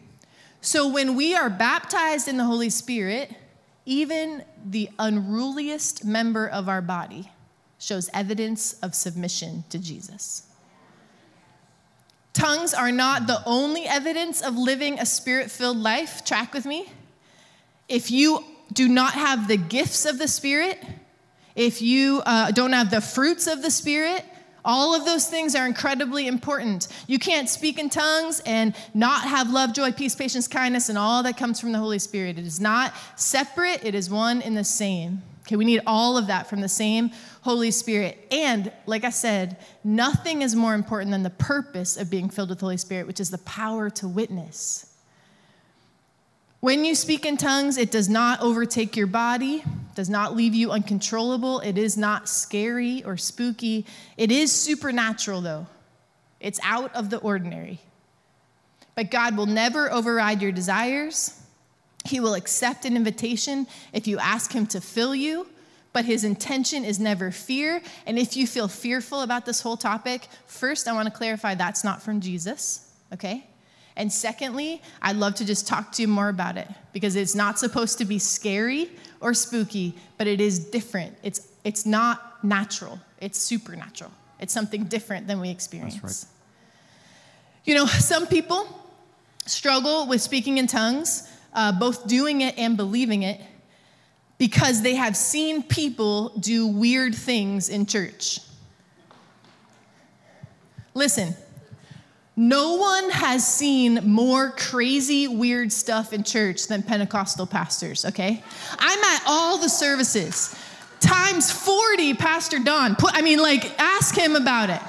So 0.61 0.87
when 0.87 1.15
we 1.15 1.35
are 1.35 1.51
baptized 1.51 2.27
in 2.27 2.37
the 2.37 2.45
Holy 2.45 2.71
Spirit, 2.71 3.35
even 3.85 4.43
the 4.65 4.89
unruliest 4.99 6.05
member 6.05 6.47
of 6.47 6.69
our 6.69 6.81
body 6.81 7.31
shows 7.79 8.09
evidence 8.13 8.73
of 8.73 8.93
submission 8.93 9.63
to 9.69 9.79
Jesus. 9.79 10.47
Tongues 12.33 12.73
are 12.73 12.91
not 12.91 13.27
the 13.27 13.41
only 13.45 13.85
evidence 13.85 14.41
of 14.41 14.55
living 14.55 14.99
a 14.99 15.05
spirit 15.05 15.51
filled 15.51 15.77
life. 15.77 16.23
Track 16.23 16.53
with 16.53 16.65
me. 16.65 16.89
If 17.89 18.09
you 18.09 18.45
do 18.71 18.87
not 18.87 19.13
have 19.13 19.47
the 19.47 19.57
gifts 19.57 20.05
of 20.05 20.17
the 20.17 20.27
Spirit, 20.27 20.81
if 21.55 21.81
you 21.81 22.21
uh, 22.25 22.51
don't 22.51 22.71
have 22.71 22.89
the 22.89 23.01
fruits 23.01 23.47
of 23.47 23.61
the 23.61 23.71
Spirit, 23.71 24.23
all 24.63 24.95
of 24.95 25.05
those 25.05 25.27
things 25.27 25.55
are 25.55 25.65
incredibly 25.65 26.27
important. 26.27 26.87
You 27.07 27.19
can't 27.19 27.49
speak 27.49 27.79
in 27.79 27.89
tongues 27.89 28.41
and 28.45 28.75
not 28.93 29.23
have 29.23 29.49
love, 29.49 29.73
joy, 29.73 29.91
peace, 29.91 30.15
patience, 30.15 30.47
kindness, 30.47 30.89
and 30.89 30.97
all 30.97 31.23
that 31.23 31.37
comes 31.37 31.59
from 31.59 31.71
the 31.71 31.79
Holy 31.79 31.99
Spirit. 31.99 32.37
It 32.37 32.45
is 32.45 32.59
not 32.59 32.93
separate, 33.15 33.83
it 33.83 33.95
is 33.95 34.09
one 34.09 34.41
and 34.41 34.55
the 34.55 34.63
same. 34.63 35.21
Okay, 35.41 35.55
we 35.55 35.65
need 35.65 35.81
all 35.87 36.17
of 36.17 36.27
that 36.27 36.47
from 36.47 36.61
the 36.61 36.69
same 36.69 37.11
Holy 37.41 37.71
Spirit. 37.71 38.27
And 38.31 38.71
like 38.85 39.03
I 39.03 39.09
said, 39.09 39.57
nothing 39.83 40.43
is 40.43 40.55
more 40.55 40.75
important 40.75 41.11
than 41.11 41.23
the 41.23 41.31
purpose 41.31 41.97
of 41.97 42.09
being 42.09 42.29
filled 42.29 42.49
with 42.49 42.59
the 42.59 42.65
Holy 42.65 42.77
Spirit, 42.77 43.07
which 43.07 43.19
is 43.19 43.31
the 43.31 43.39
power 43.39 43.89
to 43.89 44.07
witness. 44.07 44.90
When 46.61 46.85
you 46.85 46.93
speak 46.93 47.25
in 47.25 47.37
tongues, 47.37 47.77
it 47.77 47.89
does 47.89 48.07
not 48.07 48.39
overtake 48.41 48.95
your 48.95 49.07
body, 49.07 49.63
does 49.95 50.11
not 50.11 50.35
leave 50.35 50.53
you 50.53 50.69
uncontrollable. 50.69 51.59
It 51.61 51.75
is 51.75 51.97
not 51.97 52.29
scary 52.29 53.03
or 53.03 53.17
spooky. 53.17 53.83
It 54.15 54.31
is 54.31 54.51
supernatural, 54.51 55.41
though. 55.41 55.65
It's 56.39 56.59
out 56.63 56.95
of 56.95 57.09
the 57.09 57.17
ordinary. 57.17 57.79
But 58.93 59.09
God 59.09 59.37
will 59.37 59.47
never 59.47 59.91
override 59.91 60.43
your 60.43 60.51
desires. 60.51 61.35
He 62.05 62.19
will 62.19 62.35
accept 62.35 62.85
an 62.85 62.95
invitation 62.95 63.65
if 63.91 64.05
you 64.05 64.19
ask 64.19 64.51
Him 64.53 64.67
to 64.67 64.81
fill 64.81 65.15
you, 65.15 65.47
but 65.93 66.05
His 66.05 66.23
intention 66.23 66.85
is 66.85 66.99
never 66.99 67.31
fear. 67.31 67.81
And 68.05 68.19
if 68.19 68.37
you 68.37 68.45
feel 68.45 68.67
fearful 68.67 69.21
about 69.21 69.47
this 69.47 69.61
whole 69.61 69.77
topic, 69.77 70.27
first, 70.45 70.87
I 70.87 70.93
want 70.93 71.07
to 71.07 71.13
clarify 71.13 71.55
that's 71.55 71.83
not 71.83 72.03
from 72.03 72.21
Jesus, 72.21 72.87
okay? 73.11 73.47
And 73.95 74.11
secondly, 74.11 74.81
I'd 75.01 75.17
love 75.17 75.35
to 75.35 75.45
just 75.45 75.67
talk 75.67 75.91
to 75.93 76.01
you 76.01 76.07
more 76.07 76.29
about 76.29 76.57
it 76.57 76.67
because 76.93 77.15
it's 77.15 77.35
not 77.35 77.59
supposed 77.59 77.97
to 77.97 78.05
be 78.05 78.19
scary 78.19 78.89
or 79.19 79.33
spooky, 79.33 79.95
but 80.17 80.27
it 80.27 80.39
is 80.39 80.59
different. 80.59 81.17
It's, 81.23 81.47
it's 81.63 81.85
not 81.85 82.43
natural, 82.43 82.99
it's 83.19 83.37
supernatural. 83.37 84.11
It's 84.39 84.53
something 84.53 84.85
different 84.85 85.27
than 85.27 85.39
we 85.39 85.49
experience. 85.49 86.01
Right. 86.01 86.25
You 87.65 87.75
know, 87.75 87.85
some 87.85 88.25
people 88.25 88.67
struggle 89.45 90.07
with 90.07 90.21
speaking 90.21 90.57
in 90.57 90.67
tongues, 90.67 91.29
uh, 91.53 91.71
both 91.71 92.07
doing 92.07 92.41
it 92.41 92.57
and 92.57 92.75
believing 92.75 93.23
it, 93.23 93.39
because 94.39 94.81
they 94.81 94.95
have 94.95 95.15
seen 95.15 95.61
people 95.61 96.29
do 96.39 96.65
weird 96.65 97.13
things 97.13 97.69
in 97.69 97.85
church. 97.85 98.39
Listen, 100.95 101.35
no 102.41 102.73
one 102.73 103.11
has 103.11 103.47
seen 103.47 103.99
more 104.03 104.49
crazy, 104.49 105.27
weird 105.27 105.71
stuff 105.71 106.11
in 106.11 106.23
church 106.23 106.65
than 106.65 106.81
Pentecostal 106.81 107.45
pastors, 107.45 108.03
okay? 108.03 108.43
I'm 108.79 109.03
at 109.03 109.21
all 109.27 109.59
the 109.59 109.69
services. 109.69 110.55
Times 110.99 111.51
40, 111.51 112.15
Pastor 112.15 112.57
Don. 112.57 112.95
Put, 112.95 113.11
I 113.13 113.21
mean, 113.21 113.37
like, 113.37 113.79
ask 113.79 114.17
him 114.17 114.35
about 114.35 114.71
it. 114.71 114.81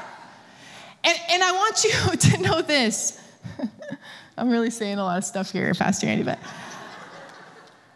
And, 1.04 1.18
and 1.30 1.44
I 1.44 1.52
want 1.52 1.84
you 1.84 2.16
to 2.30 2.38
know 2.38 2.62
this. 2.62 3.20
I'm 4.38 4.48
really 4.48 4.70
saying 4.70 4.96
a 4.96 5.04
lot 5.04 5.18
of 5.18 5.24
stuff 5.24 5.52
here, 5.52 5.74
Pastor 5.74 6.06
Andy, 6.06 6.22
but 6.22 6.38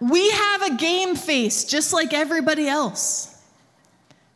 we 0.01 0.31
have 0.33 0.63
a 0.65 0.77
game 0.77 1.17
face 1.17 1.65
just 1.65 1.95
like 1.95 2.13
everybody 2.13 2.69
else. 2.69 3.43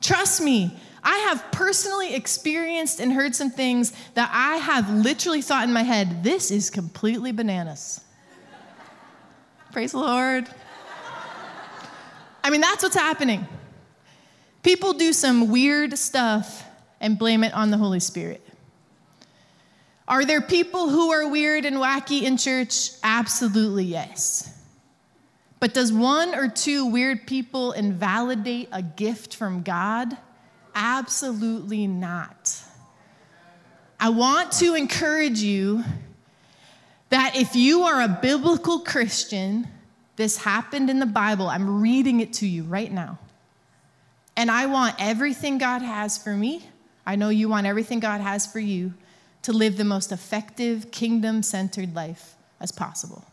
Trust 0.00 0.40
me, 0.40 0.74
I 1.02 1.18
have 1.18 1.44
personally 1.52 2.14
experienced 2.14 3.00
and 3.00 3.12
heard 3.12 3.34
some 3.34 3.50
things 3.50 3.92
that 4.14 4.30
I 4.32 4.56
have 4.56 4.90
literally 4.90 5.40
thought 5.42 5.64
in 5.64 5.72
my 5.72 5.82
head, 5.82 6.22
this 6.22 6.50
is 6.50 6.70
completely 6.70 7.32
bananas. 7.32 8.00
Praise 9.72 9.92
the 9.92 9.98
Lord. 9.98 10.48
I 12.42 12.50
mean, 12.50 12.60
that's 12.60 12.82
what's 12.82 12.96
happening. 12.96 13.46
People 14.62 14.92
do 14.92 15.12
some 15.12 15.50
weird 15.50 15.96
stuff 15.96 16.64
and 17.00 17.18
blame 17.18 17.44
it 17.44 17.54
on 17.54 17.70
the 17.70 17.78
Holy 17.78 18.00
Spirit. 18.00 18.46
Are 20.06 20.24
there 20.24 20.40
people 20.40 20.88
who 20.88 21.12
are 21.12 21.28
weird 21.28 21.64
and 21.64 21.76
wacky 21.76 22.22
in 22.22 22.36
church? 22.36 22.90
Absolutely, 23.02 23.84
yes. 23.84 24.52
But 25.60 25.72
does 25.72 25.92
one 25.92 26.34
or 26.34 26.48
two 26.48 26.86
weird 26.86 27.26
people 27.26 27.72
invalidate 27.72 28.68
a 28.72 28.82
gift 28.82 29.36
from 29.36 29.62
God? 29.62 30.16
Absolutely 30.74 31.86
not. 31.86 32.62
I 33.98 34.08
want 34.08 34.52
to 34.52 34.74
encourage 34.74 35.40
you 35.40 35.84
that 37.10 37.36
if 37.36 37.54
you 37.54 37.82
are 37.82 38.00
a 38.00 38.08
biblical 38.08 38.80
Christian, 38.80 39.68
this 40.16 40.38
happened 40.38 40.88
in 40.88 41.00
the 41.00 41.06
Bible. 41.06 41.48
I'm 41.48 41.82
reading 41.82 42.20
it 42.20 42.32
to 42.34 42.46
you 42.46 42.62
right 42.62 42.90
now. 42.90 43.18
And 44.36 44.50
I 44.50 44.66
want 44.66 44.94
everything 44.98 45.58
God 45.58 45.82
has 45.82 46.16
for 46.16 46.34
me. 46.34 46.68
I 47.04 47.16
know 47.16 47.28
you 47.28 47.48
want 47.48 47.66
everything 47.66 48.00
God 48.00 48.20
has 48.20 48.46
for 48.46 48.60
you 48.60 48.94
to 49.42 49.52
live 49.52 49.76
the 49.76 49.84
most 49.84 50.12
effective, 50.12 50.90
kingdom 50.90 51.42
centered 51.42 51.94
life 51.94 52.36
as 52.60 52.70
possible. 52.70 53.24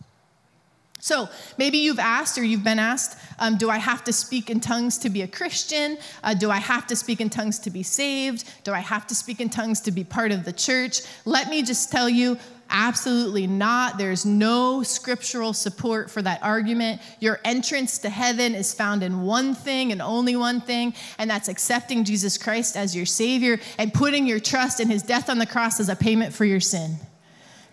So 1.08 1.30
maybe 1.58 1.78
you've 1.78 2.00
asked 2.00 2.38
or 2.38 2.44
you've 2.44 2.66
been 2.66 2.80
asked, 2.80 3.18
um, 3.40 3.56
do 3.56 3.70
I 3.70 3.78
have 3.78 4.04
to 4.04 4.12
speak 4.12 4.50
in 4.50 4.60
tongues 4.60 4.98
to 4.98 5.10
be 5.10 5.22
a 5.22 5.28
Christian? 5.28 5.98
Uh, 6.22 6.34
do 6.34 6.52
I 6.52 6.58
have 6.58 6.86
to 6.88 6.98
speak 6.98 7.22
in 7.22 7.30
tongues 7.30 7.60
to 7.60 7.70
be 7.70 7.82
saved? 7.82 8.44
Do 8.66 8.74
I 8.74 8.80
have 8.80 9.08
to 9.08 9.16
speak 9.16 9.40
in 9.40 9.50
tongues 9.50 9.80
to 9.82 9.92
be 9.92 10.04
part 10.04 10.34
of 10.34 10.44
the 10.44 10.52
church? 10.52 11.00
Let 11.24 11.50
me 11.50 11.64
just 11.64 11.94
tell 11.94 12.10
you, 12.10 12.38
absolutely 12.70 13.48
not. 13.48 13.98
There's 13.98 14.26
no 14.26 14.84
scriptural 14.84 15.54
support 15.54 16.12
for 16.12 16.22
that 16.24 16.44
argument. 16.44 17.02
Your 17.22 17.40
entrance 17.46 18.00
to 18.00 18.10
heaven 18.10 18.54
is 18.54 18.74
found 18.74 19.02
in 19.02 19.22
one 19.22 19.56
thing 19.56 19.94
and 19.94 20.02
only 20.02 20.36
one 20.36 20.60
thing, 20.60 20.94
and 21.18 21.30
that's 21.30 21.48
accepting 21.48 22.04
Jesus 22.04 22.38
Christ 22.38 22.76
as 22.76 22.94
your 22.94 23.06
Savior 23.06 23.62
and 23.78 23.94
putting 23.94 24.28
your 24.28 24.42
trust 24.42 24.82
in 24.82 24.90
His 24.90 25.04
death 25.04 25.30
on 25.30 25.38
the 25.38 25.46
cross 25.46 25.80
as 25.80 25.88
a 25.88 25.96
payment 25.96 26.34
for 26.34 26.44
your 26.44 26.60
sin. 26.60 26.98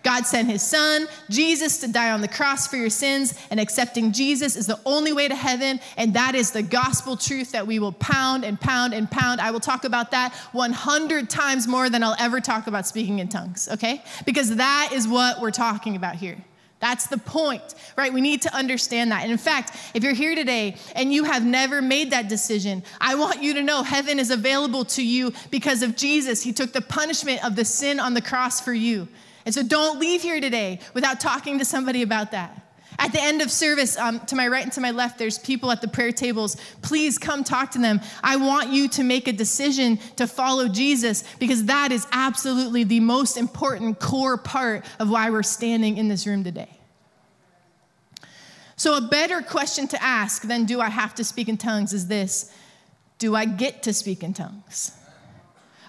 God 0.05 0.27
sent 0.27 0.47
his 0.49 0.61
son, 0.61 1.07
Jesus, 1.31 1.79
to 1.79 1.87
die 1.87 2.11
on 2.11 2.21
the 2.21 2.27
cross 2.27 2.67
for 2.67 2.77
your 2.77 2.91
sins, 2.91 3.33
and 3.49 3.59
accepting 3.59 4.11
Jesus 4.11 4.55
is 4.55 4.67
the 4.67 4.79
only 4.85 5.11
way 5.11 5.27
to 5.27 5.35
heaven. 5.35 5.79
And 5.97 6.13
that 6.13 6.35
is 6.35 6.51
the 6.51 6.61
gospel 6.61 7.17
truth 7.17 7.51
that 7.53 7.65
we 7.65 7.79
will 7.79 7.91
pound 7.91 8.45
and 8.45 8.61
pound 8.61 8.93
and 8.93 9.09
pound. 9.09 9.41
I 9.41 9.49
will 9.49 9.59
talk 9.59 9.83
about 9.83 10.11
that 10.11 10.31
100 10.51 11.27
times 11.27 11.67
more 11.67 11.89
than 11.89 12.03
I'll 12.03 12.15
ever 12.19 12.39
talk 12.39 12.67
about 12.67 12.85
speaking 12.85 13.17
in 13.17 13.29
tongues, 13.29 13.67
okay? 13.73 14.03
Because 14.27 14.55
that 14.57 14.91
is 14.93 15.07
what 15.07 15.41
we're 15.41 15.49
talking 15.49 15.95
about 15.95 16.17
here. 16.17 16.37
That's 16.79 17.07
the 17.07 17.17
point, 17.17 17.73
right? 17.97 18.13
We 18.13 18.21
need 18.21 18.43
to 18.43 18.55
understand 18.55 19.11
that. 19.11 19.23
And 19.23 19.31
in 19.31 19.39
fact, 19.39 19.75
if 19.95 20.03
you're 20.03 20.13
here 20.13 20.35
today 20.35 20.75
and 20.93 21.11
you 21.11 21.23
have 21.23 21.43
never 21.43 21.81
made 21.81 22.11
that 22.11 22.29
decision, 22.29 22.83
I 23.01 23.15
want 23.15 23.41
you 23.41 23.55
to 23.55 23.63
know 23.63 23.81
heaven 23.81 24.19
is 24.19 24.29
available 24.29 24.85
to 24.85 25.03
you 25.03 25.33
because 25.49 25.81
of 25.81 25.95
Jesus. 25.95 26.43
He 26.43 26.53
took 26.53 26.73
the 26.73 26.81
punishment 26.81 27.43
of 27.43 27.55
the 27.55 27.65
sin 27.65 27.99
on 27.99 28.13
the 28.13 28.21
cross 28.21 28.61
for 28.61 28.73
you. 28.73 29.07
And 29.45 29.53
so 29.53 29.63
don't 29.63 29.99
leave 29.99 30.21
here 30.21 30.41
today 30.41 30.79
without 30.93 31.19
talking 31.19 31.59
to 31.59 31.65
somebody 31.65 32.01
about 32.01 32.31
that. 32.31 32.61
At 32.97 33.11
the 33.11 33.21
end 33.21 33.41
of 33.41 33.51
service, 33.51 33.97
um, 33.97 34.21
to 34.27 34.35
my 34.35 34.47
right 34.47 34.63
and 34.63 34.71
to 34.73 34.81
my 34.81 34.91
left, 34.91 35.17
there's 35.17 35.37
people 35.37 35.69
at 35.71 35.81
the 35.81 35.87
prayer 35.87 36.11
tables. 36.11 36.55
Please 36.81 37.17
come 37.17 37.43
talk 37.43 37.71
to 37.71 37.79
them. 37.79 37.99
I 38.23 38.37
want 38.37 38.69
you 38.69 38.87
to 38.89 39.03
make 39.03 39.27
a 39.27 39.33
decision 39.33 39.97
to 40.15 40.27
follow 40.27 40.67
Jesus 40.69 41.23
because 41.37 41.65
that 41.65 41.91
is 41.91 42.07
absolutely 42.11 42.83
the 42.83 43.01
most 43.01 43.37
important 43.37 43.99
core 43.99 44.37
part 44.37 44.85
of 44.99 45.09
why 45.09 45.29
we're 45.29 45.43
standing 45.43 45.97
in 45.97 46.07
this 46.07 46.25
room 46.25 46.43
today. 46.43 46.69
So, 48.77 48.97
a 48.97 49.01
better 49.01 49.41
question 49.41 49.87
to 49.89 50.03
ask 50.03 50.43
than 50.43 50.65
do 50.65 50.81
I 50.81 50.89
have 50.89 51.15
to 51.15 51.23
speak 51.23 51.47
in 51.47 51.57
tongues 51.57 51.93
is 51.93 52.07
this 52.07 52.51
Do 53.19 53.35
I 53.35 53.45
get 53.45 53.83
to 53.83 53.93
speak 53.93 54.23
in 54.23 54.33
tongues? 54.33 54.91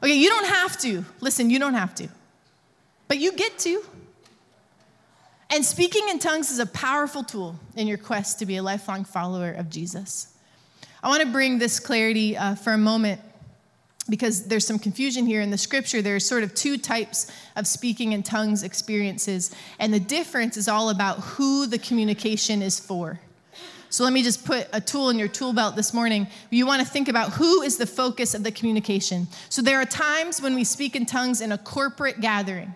Okay, 0.03 0.14
you 0.14 0.29
don't 0.29 0.47
have 0.47 0.79
to. 0.81 1.05
Listen, 1.21 1.51
you 1.51 1.59
don't 1.59 1.75
have 1.75 1.95
to. 1.97 2.09
But 3.09 3.19
you 3.19 3.33
get 3.33 3.59
to. 3.61 3.83
And 5.51 5.64
speaking 5.64 6.09
in 6.09 6.19
tongues 6.19 6.51
is 6.51 6.59
a 6.59 6.66
powerful 6.66 7.23
tool 7.23 7.59
in 7.77 7.87
your 7.87 7.99
quest 7.99 8.40
to 8.40 8.47
be 8.47 8.57
a 8.57 8.62
lifelong 8.62 9.05
follower 9.05 9.53
of 9.53 9.71
Jesus. 9.71 10.35
I 11.03 11.09
want 11.09 11.23
to 11.23 11.31
bring 11.31 11.59
this 11.59 11.79
clarity 11.79 12.37
uh, 12.37 12.57
for 12.57 12.73
a 12.73 12.79
moment 12.79 13.21
because 14.09 14.45
there's 14.45 14.66
some 14.66 14.79
confusion 14.79 15.27
here 15.27 15.40
in 15.40 15.51
the 15.51 15.59
scripture. 15.59 16.03
There's 16.03 16.25
sort 16.27 16.42
of 16.42 16.55
two 16.55 16.79
types 16.79 17.31
of 17.55 17.66
speaking 17.66 18.12
in 18.12 18.23
tongues 18.23 18.62
experiences, 18.62 19.55
and 19.79 19.92
the 19.92 20.01
difference 20.01 20.57
is 20.57 20.69
all 20.69 20.90
about 20.90 21.19
who 21.21 21.66
the 21.66 21.79
communication 21.79 22.62
is 22.62 22.79
for. 22.79 23.21
So 23.88 24.05
let 24.05 24.12
me 24.12 24.23
just 24.23 24.45
put 24.45 24.69
a 24.73 24.81
tool 24.81 25.11
in 25.11 25.19
your 25.19 25.29
tool 25.29 25.53
belt 25.53 25.77
this 25.77 25.95
morning. 25.95 26.27
You 26.51 26.66
want 26.66 26.83
to 26.83 26.87
think 26.87 27.09
about 27.09 27.33
who 27.33 27.62
is 27.62 27.77
the 27.77 27.87
focus 27.87 28.35
of 28.35 28.42
the 28.42 28.51
communication. 28.51 29.29
So 29.49 29.62
there 29.62 29.81
are 29.81 29.85
times 29.85 30.42
when 30.42 30.55
we 30.55 30.64
speak 30.64 30.97
in 30.97 31.07
tongues 31.07 31.40
in 31.40 31.53
a 31.53 31.59
corporate 31.59 32.21
gathering. 32.21 32.75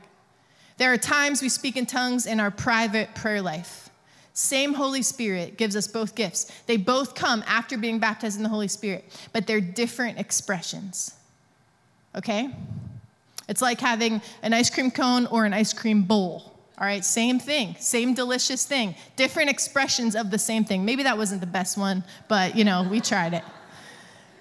There 0.81 0.91
are 0.91 0.97
times 0.97 1.43
we 1.43 1.51
speak 1.51 1.77
in 1.77 1.85
tongues 1.85 2.25
in 2.25 2.41
our 2.41 2.51
private 2.51 3.15
prayer 3.15 3.43
life. 3.43 3.91
Same 4.33 4.73
Holy 4.73 5.03
Spirit 5.03 5.59
gives 5.59 5.77
us 5.77 5.87
both 5.87 6.15
gifts. 6.15 6.51
They 6.67 6.79
both 6.79 7.15
come 7.15 7.45
after 7.47 7.77
being 7.77 7.99
baptized 7.99 8.39
in 8.39 8.43
the 8.43 8.49
Holy 8.49 8.67
Spirit, 8.67 9.05
but 9.35 9.47
they're 9.47 9.61
different 9.61 10.19
expressions. 10.19 11.15
Okay? 12.17 12.49
It's 13.47 13.61
like 13.61 13.79
having 13.79 14.23
an 14.43 14.55
ice 14.55 14.71
cream 14.71 14.91
cone 14.91 15.27
or 15.27 15.45
an 15.45 15.53
ice 15.53 15.75
cream 15.75 16.01
bowl. 16.01 16.59
All 16.79 16.87
right, 16.87 17.05
same 17.05 17.39
thing, 17.39 17.77
same 17.79 18.15
delicious 18.15 18.65
thing, 18.65 18.95
different 19.17 19.51
expressions 19.51 20.17
of 20.17 20.31
the 20.31 20.39
same 20.39 20.65
thing. 20.65 20.87
Maybe 20.87 21.03
that 21.03 21.19
wasn't 21.19 21.43
the 21.43 21.47
best 21.47 21.77
one, 21.77 22.05
but 22.27 22.57
you 22.57 22.65
know, 22.65 22.89
we 22.91 23.03
tried 23.03 23.35
it. 23.35 23.45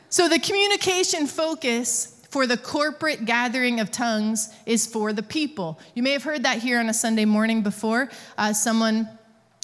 So 0.08 0.30
the 0.30 0.40
communication 0.40 1.28
focus 1.28 2.19
for 2.30 2.46
the 2.46 2.58
corporate 2.58 3.26
gathering 3.26 3.80
of 3.80 3.92
tongues 3.92 4.54
is 4.66 4.86
for 4.86 5.14
the 5.14 5.24
people. 5.24 5.80
You 5.96 6.04
may 6.04 6.12
have 6.12 6.24
heard 6.24 6.44
that 6.44 6.60
here 6.60 6.80
on 6.80 6.88
a 6.90 6.94
Sunday 6.94 7.26
morning 7.26 7.64
before. 7.64 8.10
Uh, 8.38 8.54
someone 8.54 9.10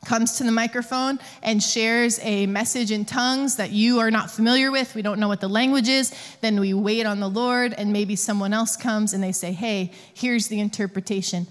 comes 0.04 0.38
to 0.38 0.43
the 0.43 0.51
microphone 0.51 1.19
and 1.41 1.62
shares 1.62 2.19
a 2.21 2.45
message 2.45 2.91
in 2.91 3.06
tongues 3.06 3.56
that 3.58 3.71
you 3.71 3.99
are 3.99 4.12
not 4.12 4.32
familiar 4.32 4.71
with. 4.71 4.95
We 4.95 5.01
don't 5.01 5.19
know 5.19 5.28
what 5.28 5.41
the 5.41 5.47
language 5.47 5.88
is. 5.88 6.13
Then 6.41 6.60
we 6.60 6.73
wait 6.73 7.06
on 7.06 7.19
the 7.19 7.30
Lord, 7.30 7.73
and 7.73 7.91
maybe 7.91 8.15
someone 8.15 8.54
else 8.54 8.75
comes 8.75 9.13
and 9.13 9.23
they 9.23 9.32
say, 9.32 9.51
Hey, 9.51 9.91
here's 10.13 10.47
the 10.47 10.60
interpretation. 10.60 11.47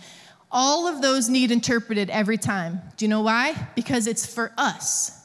All 0.51 0.87
of 0.87 1.03
those 1.03 1.29
need 1.29 1.51
interpreted 1.51 2.11
every 2.11 2.39
time. 2.39 2.81
Do 2.97 3.05
you 3.05 3.09
know 3.09 3.23
why? 3.23 3.69
Because 3.75 4.07
it's 4.07 4.25
for 4.25 4.53
us. 4.57 5.21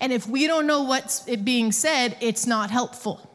And 0.00 0.12
if 0.12 0.26
we 0.26 0.46
don't 0.46 0.66
know 0.66 0.82
what's 0.82 1.20
being 1.20 1.70
said, 1.70 2.16
it's 2.20 2.46
not 2.46 2.70
helpful. 2.70 3.30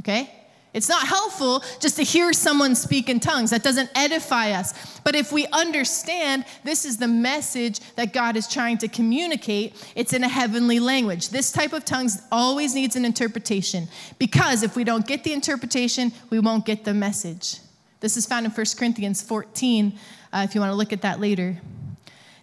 Okay? 0.00 0.30
It's 0.74 0.88
not 0.88 1.06
helpful 1.06 1.62
just 1.78 1.96
to 1.96 2.02
hear 2.02 2.32
someone 2.32 2.74
speak 2.74 3.08
in 3.08 3.20
tongues. 3.20 3.50
That 3.50 3.62
doesn't 3.62 3.90
edify 3.94 4.50
us. 4.50 5.00
But 5.04 5.14
if 5.14 5.30
we 5.30 5.46
understand 5.46 6.44
this 6.64 6.84
is 6.84 6.96
the 6.96 7.06
message 7.06 7.78
that 7.94 8.12
God 8.12 8.36
is 8.36 8.48
trying 8.48 8.78
to 8.78 8.88
communicate, 8.88 9.74
it's 9.94 10.12
in 10.12 10.24
a 10.24 10.28
heavenly 10.28 10.80
language. 10.80 11.28
This 11.28 11.52
type 11.52 11.72
of 11.72 11.84
tongues 11.84 12.20
always 12.32 12.74
needs 12.74 12.96
an 12.96 13.04
interpretation 13.04 13.88
because 14.18 14.64
if 14.64 14.74
we 14.74 14.82
don't 14.82 15.06
get 15.06 15.22
the 15.22 15.32
interpretation, 15.32 16.12
we 16.30 16.40
won't 16.40 16.66
get 16.66 16.84
the 16.84 16.92
message. 16.92 17.58
This 18.00 18.16
is 18.16 18.26
found 18.26 18.44
in 18.44 18.50
1 18.50 18.66
Corinthians 18.76 19.22
14, 19.22 19.96
uh, 20.32 20.42
if 20.44 20.54
you 20.56 20.60
want 20.60 20.72
to 20.72 20.76
look 20.76 20.92
at 20.92 21.02
that 21.02 21.20
later. 21.20 21.56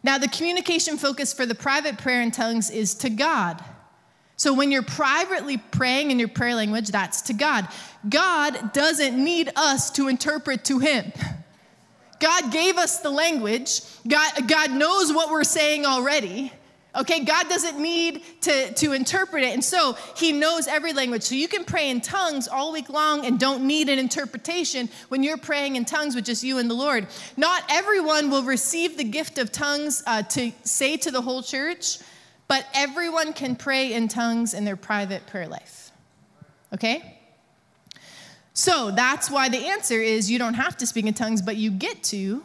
Now, 0.04 0.18
the 0.18 0.30
communication 0.30 0.98
focus 0.98 1.34
for 1.34 1.46
the 1.46 1.54
private 1.54 1.98
prayer 1.98 2.22
in 2.22 2.32
tongues 2.32 2.70
is 2.72 2.96
to 2.96 3.10
God. 3.10 3.64
So 4.42 4.56
when 4.56 4.72
you're 4.72 4.82
privately 4.82 5.58
praying 5.58 6.10
in 6.10 6.18
your 6.18 6.28
prayer 6.28 6.56
language, 6.56 6.88
that's 6.88 7.22
to 7.28 7.34
God. 7.34 7.68
God 8.10 8.74
doesn't 8.74 9.24
need 9.24 9.52
us 9.56 9.92
to 9.92 10.08
interpret 10.08 10.66
to 10.66 10.80
Him. 10.80 11.14
God 12.20 12.52
gave 12.52 12.80
us 12.80 13.02
the 13.02 13.12
language. 13.12 13.82
God, 14.08 14.48
God 14.48 14.72
knows 14.72 15.14
what 15.14 15.30
we're 15.30 15.44
saying 15.44 15.86
already. 15.86 16.52
Okay, 16.96 17.24
God 17.24 17.50
doesn't 17.50 17.80
need 17.80 18.24
to, 18.42 18.74
to 18.74 18.94
interpret 18.94 19.44
it. 19.44 19.54
And 19.54 19.64
so 19.64 19.96
He 20.18 20.32
knows 20.32 20.68
every 20.68 20.94
language. 20.94 21.22
So 21.22 21.36
you 21.36 21.48
can 21.48 21.64
pray 21.64 21.92
in 21.92 22.02
tongues 22.02 22.48
all 22.48 22.72
week 22.72 22.90
long 22.90 23.28
and 23.28 23.40
don't 23.40 23.68
need 23.68 23.90
an 23.90 24.00
interpretation 24.00 24.90
when 25.10 25.22
you're 25.22 25.38
praying 25.38 25.76
in 25.76 25.86
tongues 25.86 26.16
with 26.16 26.26
just 26.26 26.44
you 26.44 26.58
and 26.58 26.68
the 26.68 26.74
Lord. 26.74 27.06
Not 27.38 27.62
everyone 27.70 28.32
will 28.32 28.42
receive 28.42 28.98
the 28.98 29.04
gift 29.04 29.38
of 29.38 29.52
tongues 29.52 30.02
uh, 30.08 30.24
to 30.24 30.52
say 30.64 30.98
to 30.98 31.12
the 31.12 31.22
whole 31.22 31.44
church, 31.44 32.00
but 32.52 32.68
everyone 32.74 33.32
can 33.32 33.56
pray 33.56 33.94
in 33.94 34.10
tongues 34.10 34.54
in 34.54 34.66
their 34.66 34.76
private 34.76 35.26
prayer 35.26 35.48
life. 35.48 35.90
Okay? 36.74 37.18
So 38.52 38.92
that's 38.92 39.32
why 39.32 39.48
the 39.48 39.70
answer 39.70 40.02
is 40.02 40.30
you 40.30 40.38
don't 40.38 40.56
have 40.56 40.76
to 40.80 40.86
speak 40.86 41.06
in 41.06 41.14
tongues, 41.14 41.42
but 41.42 41.56
you 41.56 41.72
get 41.72 42.04
to. 42.04 42.44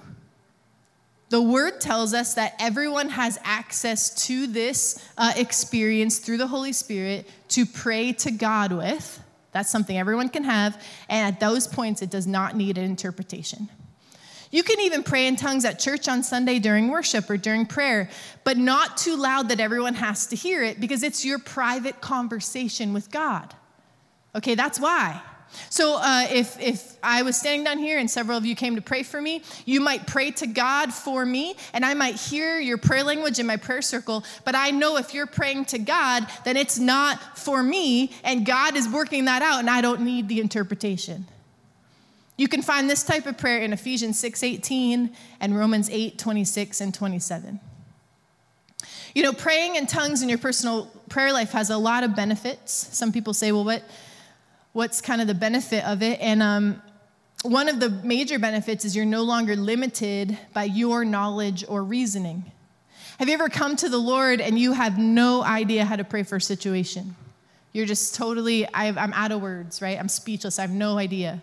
The 1.31 1.42
word 1.42 1.81
tells 1.81 2.14
us 2.14 2.35
that 2.35 2.55
everyone 2.61 3.09
has 3.09 3.40
access 3.42 4.27
to 4.27 4.47
this 4.47 5.05
uh, 5.19 5.33
experience 5.35 6.21
through 6.21 6.37
the 6.37 6.47
Holy 6.47 6.73
Spirit 6.73 7.29
to 7.49 7.66
pray 7.66 8.12
to 8.12 8.31
God 8.31 8.71
with. 8.71 9.21
That's 9.51 9.71
something 9.71 9.99
everyone 9.99 10.29
can 10.29 10.45
have. 10.45 10.81
And 11.09 11.35
at 11.35 11.40
those 11.40 11.66
points, 11.66 12.01
it 12.01 12.11
does 12.11 12.29
not 12.29 12.55
need 12.55 12.79
an 12.79 12.85
interpretation. 12.85 13.69
You 14.51 14.63
can 14.63 14.81
even 14.81 15.03
pray 15.03 15.27
in 15.27 15.37
tongues 15.37 15.65
at 15.65 15.79
church 15.79 16.09
on 16.09 16.23
Sunday 16.23 16.59
during 16.59 16.89
worship 16.89 17.29
or 17.29 17.37
during 17.37 17.67
prayer, 17.67 18.09
but 18.45 18.57
not 18.57 18.97
too 18.97 19.17
loud 19.17 19.49
that 19.49 19.61
everyone 19.61 19.95
has 19.95 20.27
to 20.29 20.37
hear 20.37 20.63
it 20.63 20.81
because 20.81 21.03
it's 21.03 21.25
your 21.25 21.39
private 21.39 22.01
conversation 22.01 22.93
with 22.93 23.11
God. 23.11 23.55
Okay, 24.35 24.55
that's 24.55 24.79
why. 24.79 25.21
So 25.71 25.97
uh, 25.97 26.27
if, 26.31 26.61
if 26.61 26.97
I 27.03 27.23
was 27.23 27.37
standing 27.37 27.65
down 27.65 27.79
here 27.79 27.99
and 27.99 28.11
several 28.11 28.37
of 28.37 28.45
you 28.45 28.55
came 28.55 28.77
to 28.77 28.83
pray 28.83 29.03
for 29.03 29.21
me, 29.21 29.43
you 29.65 29.81
might 29.81 30.07
pray 30.07 30.31
to 30.33 30.47
God 30.47 30.93
for 30.93 31.25
me, 31.25 31.57
and 31.73 31.85
I 31.85 31.95
might 31.95 32.17
hear 32.17 32.59
your 32.59 32.79
prayer 32.79 33.05
language 33.05 33.39
in 33.39 33.47
my 33.47 33.57
prayer 33.57 33.83
circle, 33.83 34.25
but 34.45 34.55
I 34.55 34.71
know 34.71 34.97
if 34.97 35.15
you're 35.15 35.27
praying 35.27 35.67
to 35.67 35.79
God, 35.79 36.27
then 36.45 36.57
it's 36.57 36.79
not 36.79 37.39
for 37.39 37.63
me, 37.63 38.11
and 38.25 38.45
God 38.45 38.77
is 38.77 38.89
working 38.89 39.27
that 39.27 39.43
out, 39.43 39.61
and 39.61 39.71
I 39.71 39.81
don't 39.81 40.03
need 40.03 40.29
the 40.29 40.41
interpretation. 40.41 41.27
You 42.37 42.49
can 42.49 42.62
find 42.62 42.88
this 42.88 43.03
type 43.03 43.27
of 43.27 43.38
prayer 43.38 43.61
in 43.61 43.72
Ephesians 43.72 44.18
6:18 44.18 45.11
and 45.40 45.57
Romans 45.57 45.88
8:26 45.88 46.81
and 46.81 46.92
27. 46.92 47.61
You 49.14 49.22
know, 49.22 49.33
praying 49.33 49.77
in 49.77 49.87
tongues 49.87 50.22
in 50.22 50.29
your 50.29 50.37
personal 50.37 50.90
prayer 51.09 51.33
life 51.33 51.53
has 51.53 51.70
a 51.70 51.79
lot 51.79 52.05
of 52.05 52.14
benefits. 52.14 52.88
Some 52.92 53.12
people 53.12 53.33
say, 53.33 53.51
well, 53.51 53.64
what, 53.64 53.83
what's 54.72 55.01
kind 55.01 55.22
of 55.22 55.27
the 55.27 55.35
benefit 55.35 55.87
of 55.87 56.03
it? 56.03 56.20
And 56.20 56.42
um, 56.42 56.83
one 57.42 57.70
of 57.70 57.81
the 57.81 57.88
major 57.88 58.38
benefits 58.38 58.85
is 58.85 58.94
you're 58.94 59.07
no 59.07 59.22
longer 59.22 59.57
limited 59.57 60.37
by 60.53 60.64
your 60.64 61.03
knowledge 61.03 61.64
or 61.66 61.83
reasoning. 61.83 62.53
Have 63.18 63.29
you 63.29 63.35
ever 63.35 63.49
come 63.49 63.77
to 63.77 63.88
the 63.88 63.96
Lord 63.96 64.42
and 64.42 64.59
you 64.59 64.72
have 64.72 64.99
no 64.99 65.42
idea 65.42 65.87
how 65.87 65.96
to 65.96 66.05
pray 66.05 66.22
for 66.22 66.37
a 66.37 66.40
situation? 66.40 67.16
You're 67.72 67.87
just 67.87 68.14
totally, 68.14 68.68
I'm 68.75 69.14
out 69.14 69.33
of 69.33 69.40
words, 69.40 69.81
right? 69.81 69.99
I'm 69.99 70.11
speechless. 70.11 70.59
I 70.59 70.62
have 70.62 70.70
no 70.70 70.99
idea. 70.99 71.42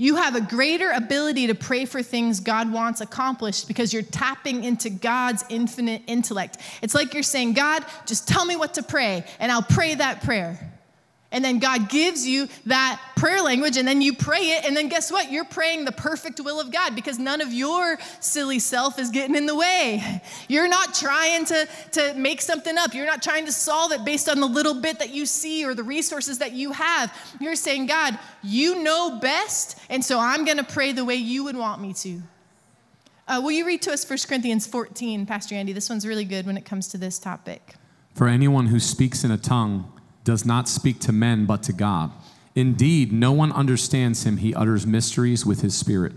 You 0.00 0.16
have 0.16 0.34
a 0.34 0.40
greater 0.40 0.92
ability 0.92 1.48
to 1.48 1.54
pray 1.54 1.84
for 1.84 2.02
things 2.02 2.40
God 2.40 2.72
wants 2.72 3.02
accomplished 3.02 3.68
because 3.68 3.92
you're 3.92 4.00
tapping 4.02 4.64
into 4.64 4.88
God's 4.88 5.44
infinite 5.50 6.00
intellect. 6.06 6.56
It's 6.80 6.94
like 6.94 7.12
you're 7.12 7.22
saying, 7.22 7.52
God, 7.52 7.84
just 8.06 8.26
tell 8.26 8.46
me 8.46 8.56
what 8.56 8.72
to 8.74 8.82
pray, 8.82 9.24
and 9.38 9.52
I'll 9.52 9.60
pray 9.60 9.94
that 9.96 10.22
prayer. 10.22 10.69
And 11.32 11.44
then 11.44 11.60
God 11.60 11.88
gives 11.88 12.26
you 12.26 12.48
that 12.66 13.00
prayer 13.16 13.40
language, 13.40 13.76
and 13.76 13.86
then 13.86 14.02
you 14.02 14.14
pray 14.14 14.50
it, 14.50 14.64
and 14.64 14.76
then 14.76 14.88
guess 14.88 15.12
what? 15.12 15.30
You're 15.30 15.44
praying 15.44 15.84
the 15.84 15.92
perfect 15.92 16.40
will 16.40 16.58
of 16.58 16.72
God 16.72 16.96
because 16.96 17.20
none 17.20 17.40
of 17.40 17.52
your 17.52 17.98
silly 18.18 18.58
self 18.58 18.98
is 18.98 19.10
getting 19.10 19.36
in 19.36 19.46
the 19.46 19.54
way. 19.54 20.22
You're 20.48 20.66
not 20.66 20.94
trying 20.94 21.44
to, 21.46 21.68
to 21.92 22.14
make 22.14 22.40
something 22.40 22.76
up, 22.76 22.94
you're 22.94 23.06
not 23.06 23.22
trying 23.22 23.46
to 23.46 23.52
solve 23.52 23.92
it 23.92 24.04
based 24.04 24.28
on 24.28 24.40
the 24.40 24.46
little 24.46 24.80
bit 24.80 24.98
that 24.98 25.10
you 25.10 25.24
see 25.24 25.64
or 25.64 25.74
the 25.74 25.84
resources 25.84 26.38
that 26.38 26.52
you 26.52 26.72
have. 26.72 27.16
You're 27.40 27.56
saying, 27.56 27.86
God, 27.86 28.18
you 28.42 28.82
know 28.82 29.20
best, 29.20 29.78
and 29.88 30.04
so 30.04 30.18
I'm 30.18 30.44
gonna 30.44 30.64
pray 30.64 30.90
the 30.92 31.04
way 31.04 31.14
you 31.14 31.44
would 31.44 31.56
want 31.56 31.80
me 31.80 31.92
to. 31.94 32.22
Uh, 33.28 33.40
will 33.40 33.52
you 33.52 33.64
read 33.64 33.82
to 33.82 33.92
us 33.92 34.08
1 34.08 34.18
Corinthians 34.26 34.66
14, 34.66 35.24
Pastor 35.26 35.54
Andy? 35.54 35.72
This 35.72 35.88
one's 35.88 36.04
really 36.04 36.24
good 36.24 36.46
when 36.46 36.56
it 36.56 36.64
comes 36.64 36.88
to 36.88 36.98
this 36.98 37.20
topic. 37.20 37.74
For 38.16 38.26
anyone 38.26 38.66
who 38.66 38.80
speaks 38.80 39.22
in 39.22 39.30
a 39.30 39.38
tongue 39.38 39.99
does 40.24 40.44
not 40.44 40.68
speak 40.68 41.00
to 41.00 41.12
men 41.12 41.46
but 41.46 41.62
to 41.64 41.72
God. 41.72 42.12
Indeed, 42.54 43.12
no 43.12 43.32
one 43.32 43.52
understands 43.52 44.24
him. 44.24 44.38
He 44.38 44.54
utters 44.54 44.86
mysteries 44.86 45.46
with 45.46 45.62
his 45.62 45.76
spirit. 45.76 46.12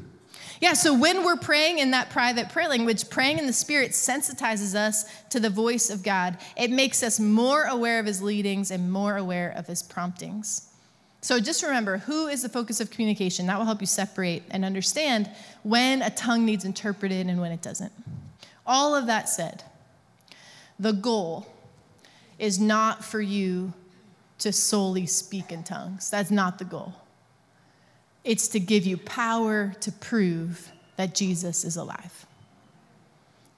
Yeah, 0.63 0.73
so 0.73 0.97
when 0.97 1.25
we're 1.25 1.35
praying 1.35 1.79
in 1.79 1.91
that 1.91 2.09
private 2.09 2.47
prayer 2.47 2.69
language, 2.69 3.09
praying 3.09 3.37
in 3.37 3.47
the 3.47 3.51
Spirit 3.51 3.91
sensitizes 3.91 4.75
us 4.75 5.03
to 5.29 5.41
the 5.41 5.49
voice 5.49 5.89
of 5.89 6.03
God. 6.03 6.37
It 6.55 6.71
makes 6.71 7.03
us 7.03 7.19
more 7.19 7.65
aware 7.65 7.99
of 7.99 8.05
His 8.05 8.21
leadings 8.21 8.71
and 8.71 8.89
more 8.89 9.17
aware 9.17 9.51
of 9.57 9.67
His 9.67 9.83
promptings. 9.83 10.69
So 11.19 11.41
just 11.41 11.63
remember 11.63 11.97
who 11.97 12.27
is 12.27 12.43
the 12.43 12.49
focus 12.49 12.79
of 12.79 12.91
communication. 12.91 13.47
That 13.47 13.57
will 13.57 13.65
help 13.65 13.81
you 13.81 13.87
separate 13.87 14.43
and 14.51 14.63
understand 14.63 15.29
when 15.63 16.01
a 16.01 16.09
tongue 16.09 16.45
needs 16.45 16.63
interpreted 16.63 17.27
and 17.27 17.41
when 17.41 17.51
it 17.51 17.61
doesn't. 17.61 17.91
All 18.65 18.95
of 18.95 19.07
that 19.07 19.27
said, 19.27 19.63
the 20.79 20.93
goal 20.93 21.45
is 22.39 22.57
not 22.57 23.03
for 23.03 23.19
you 23.19 23.73
to 24.39 24.51
solely 24.51 25.05
speak 25.05 25.51
in 25.51 25.63
tongues. 25.63 26.09
That's 26.09 26.31
not 26.31 26.59
the 26.59 26.65
goal. 26.65 26.93
It's 28.23 28.47
to 28.49 28.59
give 28.59 28.85
you 28.85 28.97
power 28.97 29.73
to 29.81 29.91
prove 29.91 30.71
that 30.95 31.15
Jesus 31.15 31.65
is 31.65 31.75
alive. 31.75 32.25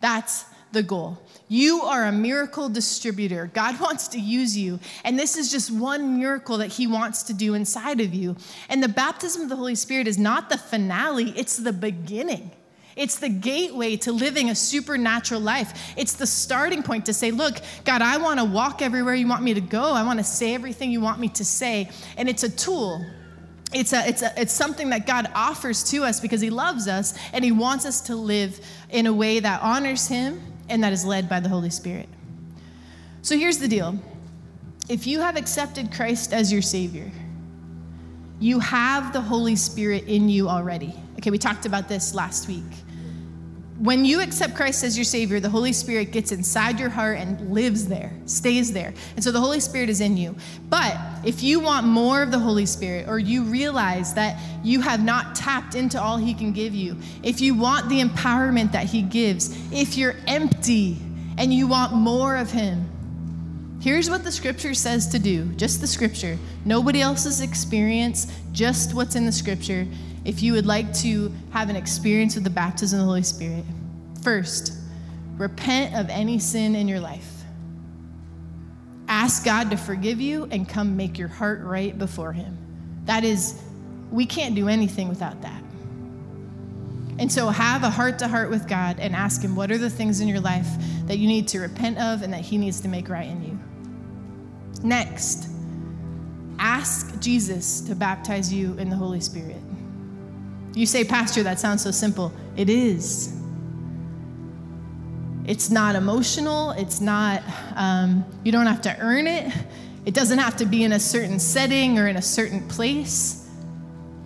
That's 0.01 0.45
the 0.71 0.83
goal. 0.83 1.17
You 1.47 1.81
are 1.81 2.05
a 2.05 2.11
miracle 2.11 2.69
distributor. 2.69 3.49
God 3.53 3.79
wants 3.79 4.07
to 4.09 4.19
use 4.19 4.57
you. 4.57 4.79
And 5.03 5.17
this 5.17 5.37
is 5.37 5.51
just 5.51 5.71
one 5.71 6.19
miracle 6.19 6.57
that 6.59 6.71
He 6.73 6.87
wants 6.87 7.23
to 7.23 7.33
do 7.33 7.53
inside 7.53 8.01
of 8.01 8.13
you. 8.13 8.35
And 8.69 8.83
the 8.83 8.87
baptism 8.87 9.43
of 9.43 9.49
the 9.49 9.55
Holy 9.55 9.75
Spirit 9.75 10.07
is 10.07 10.17
not 10.17 10.49
the 10.49 10.57
finale, 10.57 11.33
it's 11.35 11.57
the 11.57 11.73
beginning. 11.73 12.51
It's 12.95 13.19
the 13.19 13.29
gateway 13.29 13.97
to 13.97 14.11
living 14.11 14.49
a 14.49 14.55
supernatural 14.55 15.41
life. 15.41 15.93
It's 15.97 16.13
the 16.13 16.27
starting 16.27 16.81
point 16.81 17.05
to 17.07 17.13
say, 17.13 17.31
Look, 17.31 17.57
God, 17.83 18.01
I 18.01 18.17
want 18.17 18.39
to 18.39 18.45
walk 18.45 18.81
everywhere 18.81 19.15
you 19.15 19.27
want 19.27 19.43
me 19.43 19.53
to 19.53 19.61
go. 19.61 19.83
I 19.83 20.03
want 20.03 20.19
to 20.19 20.23
say 20.23 20.53
everything 20.53 20.91
you 20.91 21.01
want 21.01 21.19
me 21.19 21.27
to 21.29 21.43
say. 21.43 21.89
And 22.15 22.29
it's 22.29 22.43
a 22.43 22.49
tool 22.49 23.05
it's, 23.75 23.91
a, 23.91 24.07
it's, 24.07 24.21
a, 24.21 24.33
it's 24.41 24.53
something 24.53 24.89
that 24.91 25.05
God 25.05 25.29
offers 25.35 25.83
to 25.91 26.03
us 26.03 26.21
because 26.21 26.39
He 26.39 26.49
loves 26.49 26.87
us 26.87 27.13
and 27.33 27.43
He 27.43 27.51
wants 27.51 27.85
us 27.85 28.01
to 28.01 28.15
live 28.15 28.59
in 28.89 29.05
a 29.05 29.13
way 29.13 29.39
that 29.39 29.61
honors 29.61 30.07
Him 30.07 30.41
and 30.69 30.83
that 30.83 30.93
is 30.93 31.05
led 31.05 31.27
by 31.27 31.41
the 31.41 31.49
Holy 31.49 31.69
Spirit. 31.69 32.07
So 33.21 33.37
here's 33.37 33.57
the 33.57 33.67
deal 33.67 33.99
if 34.87 35.07
you 35.07 35.19
have 35.19 35.35
accepted 35.35 35.91
Christ 35.91 36.31
as 36.31 36.53
your 36.53 36.61
Savior, 36.61 37.11
you 38.39 38.59
have 38.59 39.13
the 39.13 39.21
Holy 39.21 39.55
Spirit 39.55 40.05
in 40.05 40.29
you 40.29 40.49
already. 40.49 40.93
Okay, 41.17 41.31
we 41.31 41.37
talked 41.37 41.65
about 41.65 41.87
this 41.87 42.13
last 42.13 42.47
week 42.47 42.63
when 43.77 44.05
you 44.05 44.21
accept 44.21 44.55
Christ 44.55 44.83
as 44.83 44.97
your 44.97 45.03
Savior, 45.03 45.39
the 45.39 45.49
Holy 45.49 45.73
Spirit 45.73 46.11
gets 46.11 46.31
inside 46.31 46.79
your 46.79 46.89
heart 46.89 47.17
and 47.17 47.51
lives 47.51 47.87
there, 47.87 48.13
stays 48.25 48.71
there. 48.71 48.93
And 49.15 49.23
so 49.23 49.31
the 49.31 49.39
Holy 49.39 49.59
Spirit 49.59 49.89
is 49.89 49.99
in 49.99 50.15
you. 50.15 50.35
But 50.69 50.97
if 51.25 51.43
you 51.43 51.59
want 51.59 51.85
more 51.85 52.21
of 52.21 52.31
the 52.31 52.39
Holy 52.39 52.65
Spirit, 52.65 53.09
or 53.09 53.19
you 53.19 53.43
realize 53.43 54.13
that 54.13 54.39
you 54.63 54.79
have 54.79 55.03
not 55.03 55.35
tapped 55.35 55.75
into 55.75 56.01
all 56.01 56.17
He 56.17 56.33
can 56.33 56.53
give 56.53 56.73
you, 56.73 56.97
if 57.21 57.41
you 57.41 57.53
want 57.53 57.89
the 57.89 58.01
empowerment 58.01 58.71
that 58.71 58.85
He 58.85 59.01
gives, 59.01 59.55
if 59.73 59.97
you're 59.97 60.15
empty 60.25 60.97
and 61.37 61.53
you 61.53 61.67
want 61.67 61.93
more 61.93 62.37
of 62.37 62.51
Him, 62.51 62.89
here's 63.81 64.09
what 64.09 64.23
the 64.23 64.31
Scripture 64.31 64.73
says 64.73 65.07
to 65.07 65.19
do 65.19 65.45
just 65.53 65.81
the 65.81 65.87
Scripture, 65.87 66.37
nobody 66.65 67.01
else's 67.01 67.41
experience, 67.41 68.31
just 68.51 68.93
what's 68.93 69.15
in 69.15 69.25
the 69.25 69.31
Scripture 69.31 69.87
if 70.25 70.41
you 70.41 70.53
would 70.53 70.65
like 70.65 70.91
to 70.91 71.31
have 71.51 71.69
an 71.69 71.75
experience 71.75 72.35
with 72.35 72.43
the 72.43 72.49
baptism 72.49 72.99
of 72.99 73.05
the 73.05 73.07
Holy 73.07 73.23
Spirit, 73.23 73.63
first, 74.23 74.73
repent 75.37 75.95
of 75.95 76.09
any 76.09 76.39
sin 76.39 76.75
in 76.75 76.87
your 76.87 76.99
life. 76.99 77.31
Ask 79.07 79.45
God 79.45 79.69
to 79.69 79.77
forgive 79.77 80.19
you 80.19 80.47
and 80.49 80.67
come 80.67 80.97
make 80.97 81.19
your 81.19 81.27
heart 81.27 81.61
right 81.61 81.97
before 81.97 82.33
Him. 82.33 82.57
That 83.05 83.23
is, 83.23 83.61
we 84.11 84.25
can't 84.25 84.55
do 84.55 84.67
anything 84.67 85.09
without 85.09 85.41
that. 85.43 85.61
And 87.19 87.31
so 87.31 87.47
have 87.49 87.83
a 87.83 87.89
heart 87.89 88.19
to 88.19 88.27
heart 88.27 88.49
with 88.49 88.67
God 88.67 88.99
and 88.99 89.15
ask 89.15 89.41
Him 89.41 89.55
what 89.55 89.71
are 89.71 89.77
the 89.77 89.91
things 89.91 90.21
in 90.21 90.27
your 90.27 90.39
life 90.39 90.67
that 91.05 91.19
you 91.19 91.27
need 91.27 91.47
to 91.49 91.59
repent 91.59 91.99
of 91.99 92.23
and 92.23 92.33
that 92.33 92.41
He 92.41 92.57
needs 92.57 92.81
to 92.81 92.87
make 92.87 93.09
right 93.09 93.27
in 93.27 93.43
you. 93.43 93.54
Next, 94.83 95.47
ask 96.59 97.19
Jesus 97.19 97.81
to 97.81 97.95
baptize 97.95 98.53
you 98.53 98.73
in 98.77 98.89
the 98.89 98.95
Holy 98.95 99.19
Spirit. 99.21 99.61
You 100.73 100.85
say, 100.85 101.03
Pastor, 101.03 101.43
that 101.43 101.59
sounds 101.59 101.83
so 101.83 101.91
simple. 101.91 102.31
It 102.57 102.69
is. 102.69 103.33
It's 105.45 105.69
not 105.69 105.95
emotional. 105.95 106.71
It's 106.71 106.99
not, 106.99 107.43
um, 107.75 108.25
you 108.43 108.51
don't 108.51 108.65
have 108.65 108.81
to 108.81 108.99
earn 108.99 109.27
it. 109.27 109.53
It 110.05 110.13
doesn't 110.13 110.37
have 110.37 110.57
to 110.57 110.65
be 110.65 110.83
in 110.83 110.93
a 110.93 110.99
certain 110.99 111.39
setting 111.39 111.97
or 111.97 112.07
in 112.07 112.17
a 112.17 112.21
certain 112.21 112.67
place. 112.67 113.49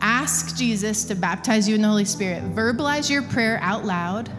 Ask 0.01 0.57
Jesus 0.57 1.03
to 1.05 1.15
baptize 1.15 1.67
you 1.67 1.75
in 1.75 1.81
the 1.81 1.87
Holy 1.87 2.05
Spirit. 2.05 2.43
Verbalize 2.55 3.09
your 3.09 3.21
prayer 3.23 3.59
out 3.61 3.85
loud. 3.85 4.29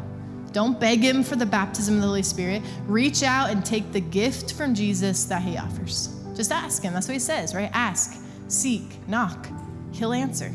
Don't 0.52 0.80
beg 0.80 1.00
him 1.00 1.22
for 1.22 1.36
the 1.36 1.46
baptism 1.46 1.96
of 1.96 2.00
the 2.00 2.06
Holy 2.06 2.22
Spirit. 2.22 2.62
Reach 2.86 3.22
out 3.22 3.50
and 3.50 3.64
take 3.64 3.92
the 3.92 4.00
gift 4.00 4.54
from 4.54 4.74
Jesus 4.74 5.24
that 5.24 5.42
he 5.42 5.56
offers. 5.56 6.08
Just 6.34 6.50
ask 6.50 6.82
him. 6.82 6.92
That's 6.92 7.06
what 7.06 7.14
he 7.14 7.20
says, 7.20 7.54
right? 7.54 7.70
Ask, 7.72 8.20
seek, 8.48 9.06
knock. 9.08 9.48
He'll 9.92 10.12
answer. 10.12 10.52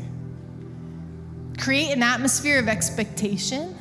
Create 1.58 1.92
an 1.92 2.02
atmosphere 2.02 2.58
of 2.58 2.68
expectation 2.68 3.76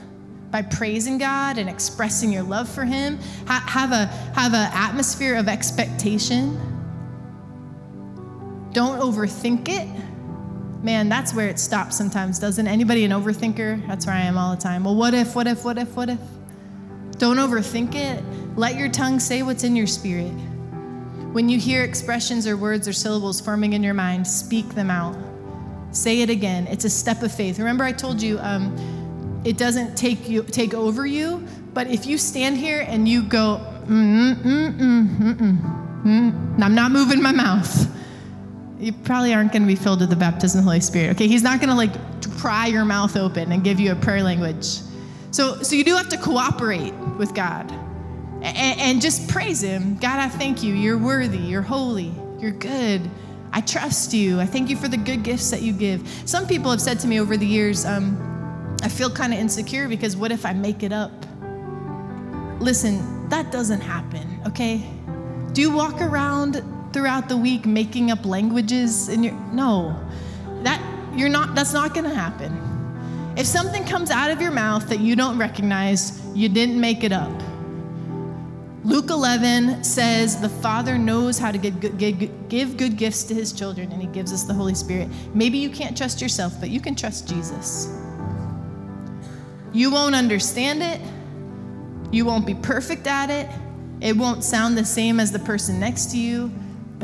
by 0.52 0.62
praising 0.62 1.18
God 1.18 1.58
and 1.58 1.70
expressing 1.70 2.32
your 2.32 2.44
love 2.44 2.70
for 2.70 2.86
Him. 2.86 3.20
Ha- 3.48 3.66
have 3.68 3.92
a 3.92 4.06
have 4.40 4.54
an 4.54 4.72
atmosphere 4.74 5.36
of 5.36 5.50
expectation. 5.50 6.58
Don't 8.72 9.00
overthink 9.00 9.68
it. 9.68 9.88
Man, 10.86 11.10
that's 11.10 11.34
where 11.34 11.48
it 11.48 11.58
stops 11.58 11.98
sometimes, 11.98 12.38
doesn't 12.38 12.68
anybody 12.68 13.06
an 13.06 13.12
overthinker? 13.12 13.88
That's 13.88 14.06
where 14.06 14.14
I 14.14 14.22
am 14.22 14.38
all 14.38 14.56
the 14.56 14.62
time. 14.62 14.84
Well, 14.84 14.96
what 14.96 15.16
if, 15.16 15.36
what 15.36 15.48
if, 15.48 15.66
what 15.66 15.80
if, 15.80 15.96
what 15.96 16.10
if? 16.10 16.20
Don't 17.18 17.38
overthink 17.38 17.96
it. 17.96 18.24
Let 18.56 18.76
your 18.76 18.90
tongue 18.90 19.20
say 19.20 19.42
what's 19.42 19.64
in 19.64 19.76
your 19.76 19.88
spirit. 19.88 20.30
When 21.34 21.50
you 21.50 21.58
hear 21.58 21.84
expressions 21.84 22.46
or 22.46 22.56
words 22.56 22.88
or 22.88 22.94
syllables 22.94 23.42
forming 23.42 23.74
in 23.74 23.82
your 23.82 23.96
mind, 23.96 24.28
speak 24.28 24.76
them 24.76 24.92
out. 24.92 25.18
Say 25.90 26.22
it 26.22 26.30
again. 26.30 26.68
It's 26.68 26.86
a 26.86 26.90
step 26.92 27.24
of 27.24 27.32
faith. 27.32 27.58
Remember, 27.58 27.84
I 27.84 27.92
told 27.92 28.22
you 28.22 28.38
um, 28.42 29.42
it 29.44 29.58
doesn't 29.58 29.98
take 29.98 30.30
you 30.30 30.44
take 30.44 30.76
over 30.76 31.08
you, 31.08 31.48
but 31.74 31.88
if 31.88 32.06
you 32.06 32.20
stand 32.20 32.58
here 32.58 32.86
and 32.88 33.10
you 33.10 33.24
go, 33.24 33.60
mm, 33.88 34.36
mm, 34.36 34.80
mm, 34.80 36.04
mm, 36.04 36.64
I'm 36.64 36.76
not 36.76 36.92
moving 36.92 37.24
my 37.24 37.32
mouth. 37.32 37.95
You 38.80 38.92
probably 38.92 39.34
aren't 39.34 39.52
going 39.52 39.62
to 39.62 39.68
be 39.68 39.76
filled 39.76 40.02
with 40.02 40.10
the 40.10 40.16
baptism 40.16 40.60
of 40.60 40.66
the 40.66 40.72
Holy 40.72 40.82
Spirit. 40.82 41.16
Okay, 41.16 41.28
He's 41.28 41.44
not 41.44 41.60
going 41.60 41.70
to 41.70 41.76
like 41.76 41.94
pry 42.38 42.68
your 42.68 42.86
mouth 42.86 43.16
open 43.16 43.52
and 43.52 43.64
give 43.64 43.80
you 43.80 43.92
a 43.92 43.96
prayer 43.96 44.22
language. 44.22 44.80
So, 45.32 45.62
so 45.62 45.76
you 45.76 45.84
do 45.84 45.96
have 45.96 46.10
to 46.10 46.18
cooperate 46.18 46.94
with 47.18 47.34
God 47.34 47.72
and, 48.42 48.80
and 48.80 49.02
just 49.02 49.28
praise 49.30 49.62
Him. 49.62 49.98
God, 49.98 50.20
I 50.20 50.30
thank 50.30 50.64
you. 50.64 50.74
You're 50.74 50.98
worthy. 50.98 51.38
You're 51.38 51.62
holy. 51.62 52.14
You're 52.40 52.52
good. 52.52 53.10
I 53.52 53.62
trust 53.62 54.14
you. 54.14 54.40
I 54.40 54.46
thank 54.46 54.70
you 54.70 54.76
for 54.76 54.88
the 54.88 54.98
good 54.98 55.24
gifts 55.24 55.50
that 55.52 55.62
you 55.62 55.72
give. 55.72 56.08
Some 56.26 56.46
people 56.46 56.72
have 56.72 56.82
said 56.82 57.00
to 57.00 57.08
me 57.08 57.20
over 57.22 57.38
the 57.38 57.46
years, 57.46 57.86
um, 57.86 58.76
I 58.84 58.90
feel 58.90 59.10
kind 59.10 59.34
of 59.34 59.40
insecure 59.40 59.88
because 59.88 60.18
what 60.18 60.32
if 60.32 60.46
I 60.46 60.54
make 60.54 60.84
it 60.84 60.92
up? 60.92 61.12
Listen, 62.60 63.30
that 63.30 63.52
doesn't 63.52 63.82
happen, 63.82 64.42
okay? 64.46 64.86
Do 65.54 65.62
you 65.62 65.72
walk 65.72 66.02
around 66.02 66.62
throughout 66.96 67.28
the 67.28 67.36
week 67.36 67.66
making 67.66 68.10
up 68.10 68.26
languages 68.26 69.10
in 69.10 69.22
your 69.22 69.34
no. 69.52 70.00
That 70.64 70.82
you're 71.14 71.28
not 71.28 71.54
that's 71.54 71.74
not 71.74 71.94
going 71.94 72.10
to 72.10 72.16
happen. 72.16 72.54
If 73.36 73.46
something 73.46 73.84
comes 73.84 74.12
out 74.12 74.32
of 74.32 74.42
your 74.42 74.52
mouth 74.52 74.88
that 74.88 75.02
you 75.02 75.18
don't 75.18 75.38
recognize, 75.38 76.26
you 76.34 76.48
didn't 76.48 76.80
make 76.80 77.04
it 77.04 77.12
up. 77.12 77.34
Luke 78.86 79.10
11 79.10 79.84
says 79.84 80.40
the 80.40 80.48
Father 80.48 80.98
knows 80.98 81.38
how 81.38 81.52
to 81.52 81.58
give 81.58 81.82
good, 81.82 81.98
give 82.48 82.78
good 82.78 82.96
gifts 82.96 83.26
to 83.26 83.34
his 83.34 83.52
children, 83.52 83.92
and 83.92 84.02
he 84.02 84.08
gives 84.08 84.32
us 84.32 84.44
the 84.44 84.54
Holy 84.54 84.76
Spirit. 84.76 85.10
Maybe 85.34 85.58
you 85.58 85.70
can't 85.70 85.98
trust 85.98 86.22
yourself, 86.22 86.54
but 86.62 86.70
you 86.70 86.80
can 86.80 86.96
trust 86.96 87.28
Jesus. 87.28 87.90
You 89.74 89.92
won't 89.92 90.16
understand 90.16 90.82
it, 90.82 91.02
you 92.14 92.24
won't 92.24 92.46
be 92.46 92.56
perfect 92.56 93.06
at 93.06 93.30
it, 93.30 93.50
it 94.00 94.16
won't 94.16 94.46
sound 94.46 94.78
the 94.78 94.86
same 94.86 95.20
as 95.20 95.34
the 95.34 95.40
person 95.40 95.78
next 95.78 96.12
to 96.12 96.18
you, 96.18 96.54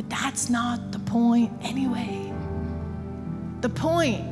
but 0.02 0.10
that's 0.10 0.50
not 0.50 0.92
the 0.92 0.98
point 0.98 1.52
anyway. 1.62 2.34
The 3.62 3.70
point 3.70 4.26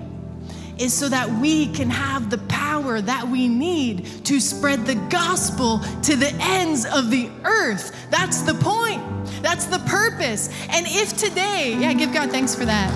is 0.79 0.95
so 0.95 1.07
that 1.09 1.29
we 1.29 1.67
can 1.73 1.91
have 1.91 2.31
the 2.31 2.39
power 2.47 3.01
that 3.01 3.27
we 3.27 3.47
need 3.47 4.05
to 4.25 4.39
spread 4.39 4.87
the 4.87 4.95
gospel 5.11 5.79
to 6.03 6.15
the 6.15 6.33
ends 6.41 6.85
of 6.85 7.11
the 7.11 7.29
earth. 7.43 7.95
That's 8.09 8.41
the 8.41 8.55
point. 8.55 9.03
That's 9.43 9.65
the 9.65 9.77
purpose. 9.79 10.49
And 10.69 10.87
if 10.87 11.15
today, 11.15 11.77
yeah, 11.79 11.93
give 11.93 12.13
God 12.13 12.31
thanks 12.31 12.55
for 12.55 12.65
that. 12.65 12.91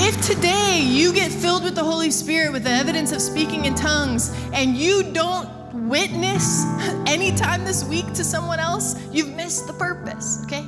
If 0.00 0.26
today 0.26 0.80
you 0.82 1.12
get 1.12 1.30
filled 1.30 1.62
with 1.62 1.76
the 1.76 1.84
Holy 1.84 1.98
Holy 2.08 2.10
Spirit 2.10 2.52
with 2.52 2.64
the 2.64 2.70
evidence 2.70 3.12
of 3.12 3.20
speaking 3.20 3.66
in 3.66 3.74
tongues, 3.74 4.34
and 4.54 4.74
you 4.74 5.12
don't 5.12 5.57
witness 5.88 6.64
anytime 7.06 7.64
this 7.64 7.84
week 7.84 8.12
to 8.14 8.24
someone 8.24 8.60
else, 8.60 8.94
you've 9.12 9.34
missed 9.34 9.66
the 9.66 9.72
purpose, 9.72 10.44
okay? 10.44 10.66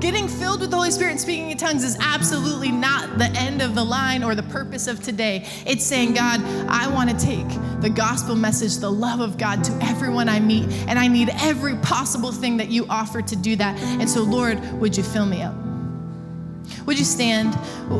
Getting 0.00 0.28
filled 0.28 0.60
with 0.60 0.70
the 0.70 0.76
Holy 0.76 0.90
Spirit 0.90 1.12
and 1.12 1.20
speaking 1.20 1.50
in 1.50 1.56
tongues 1.56 1.82
is 1.82 1.96
absolutely 1.98 2.70
not 2.70 3.16
the 3.16 3.30
end 3.38 3.62
of 3.62 3.74
the 3.74 3.82
line 3.82 4.22
or 4.22 4.34
the 4.34 4.42
purpose 4.42 4.86
of 4.86 5.02
today. 5.02 5.46
It's 5.64 5.82
saying, 5.82 6.12
God, 6.12 6.42
I 6.68 6.88
want 6.88 7.08
to 7.08 7.16
take 7.16 7.48
the 7.80 7.88
gospel 7.88 8.34
message, 8.34 8.76
the 8.76 8.92
love 8.92 9.20
of 9.20 9.38
God 9.38 9.64
to 9.64 9.72
everyone 9.80 10.28
I 10.28 10.40
meet, 10.40 10.68
and 10.88 10.98
I 10.98 11.08
need 11.08 11.30
every 11.40 11.76
possible 11.76 12.32
thing 12.32 12.58
that 12.58 12.68
you 12.68 12.86
offer 12.90 13.22
to 13.22 13.36
do 13.36 13.56
that. 13.56 13.78
And 13.78 14.10
so, 14.10 14.22
Lord, 14.22 14.60
would 14.78 14.94
you 14.94 15.02
fill 15.02 15.26
me 15.26 15.40
up? 15.40 15.54
Would 16.86 16.98
you 16.98 17.04
stand? 17.04 17.54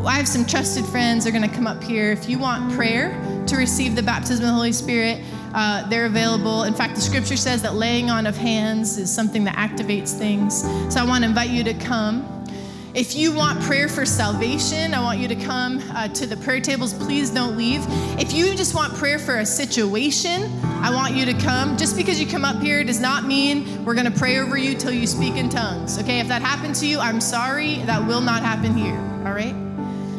I 0.05 0.17
have 0.17 0.27
some 0.27 0.45
trusted 0.45 0.85
friends. 0.85 1.23
They're 1.23 1.33
going 1.33 1.49
to 1.49 1.55
come 1.55 1.65
up 1.65 1.83
here. 1.83 2.11
If 2.11 2.29
you 2.29 2.37
want 2.37 2.71
prayer 2.73 3.09
to 3.47 3.55
receive 3.55 3.95
the 3.95 4.03
baptism 4.03 4.45
of 4.45 4.49
the 4.49 4.53
Holy 4.53 4.73
Spirit, 4.73 5.23
uh, 5.55 5.87
they're 5.87 6.05
available. 6.05 6.63
In 6.63 6.73
fact, 6.73 6.95
the 6.95 7.01
scripture 7.01 7.37
says 7.37 7.61
that 7.61 7.75
laying 7.75 8.09
on 8.09 8.27
of 8.27 8.35
hands 8.35 8.97
is 8.97 9.11
something 9.11 9.45
that 9.45 9.55
activates 9.55 10.11
things. 10.11 10.61
So 10.93 10.99
I 10.99 11.05
want 11.05 11.23
to 11.23 11.29
invite 11.29 11.49
you 11.49 11.63
to 11.63 11.73
come. 11.73 12.31
If 12.93 13.15
you 13.15 13.33
want 13.33 13.61
prayer 13.61 13.89
for 13.89 14.05
salvation, 14.05 14.93
I 14.93 15.01
want 15.01 15.19
you 15.19 15.27
to 15.29 15.35
come 15.35 15.81
uh, 15.93 16.09
to 16.09 16.25
the 16.25 16.37
prayer 16.37 16.61
tables. 16.61 16.93
Please 16.93 17.29
don't 17.29 17.57
leave. 17.57 17.85
If 18.19 18.33
you 18.33 18.53
just 18.55 18.75
want 18.75 18.93
prayer 18.95 19.19
for 19.19 19.37
a 19.37 19.45
situation, 19.45 20.43
I 20.63 20.93
want 20.93 21.15
you 21.15 21.25
to 21.25 21.33
come. 21.33 21.77
Just 21.77 21.95
because 21.97 22.19
you 22.19 22.27
come 22.27 22.45
up 22.45 22.61
here 22.61 22.83
does 22.83 22.99
not 22.99 23.25
mean 23.25 23.83
we're 23.83 23.95
going 23.95 24.11
to 24.11 24.17
pray 24.17 24.39
over 24.39 24.57
you 24.57 24.75
till 24.75 24.93
you 24.93 25.07
speak 25.07 25.35
in 25.35 25.49
tongues. 25.49 25.97
Okay, 25.99 26.19
if 26.19 26.27
that 26.27 26.41
happened 26.41 26.75
to 26.75 26.87
you, 26.87 26.99
I'm 26.99 27.19
sorry. 27.21 27.75
That 27.83 28.05
will 28.05 28.21
not 28.21 28.43
happen 28.43 28.73
here. 28.73 28.97
All 29.25 29.33
right? 29.33 29.64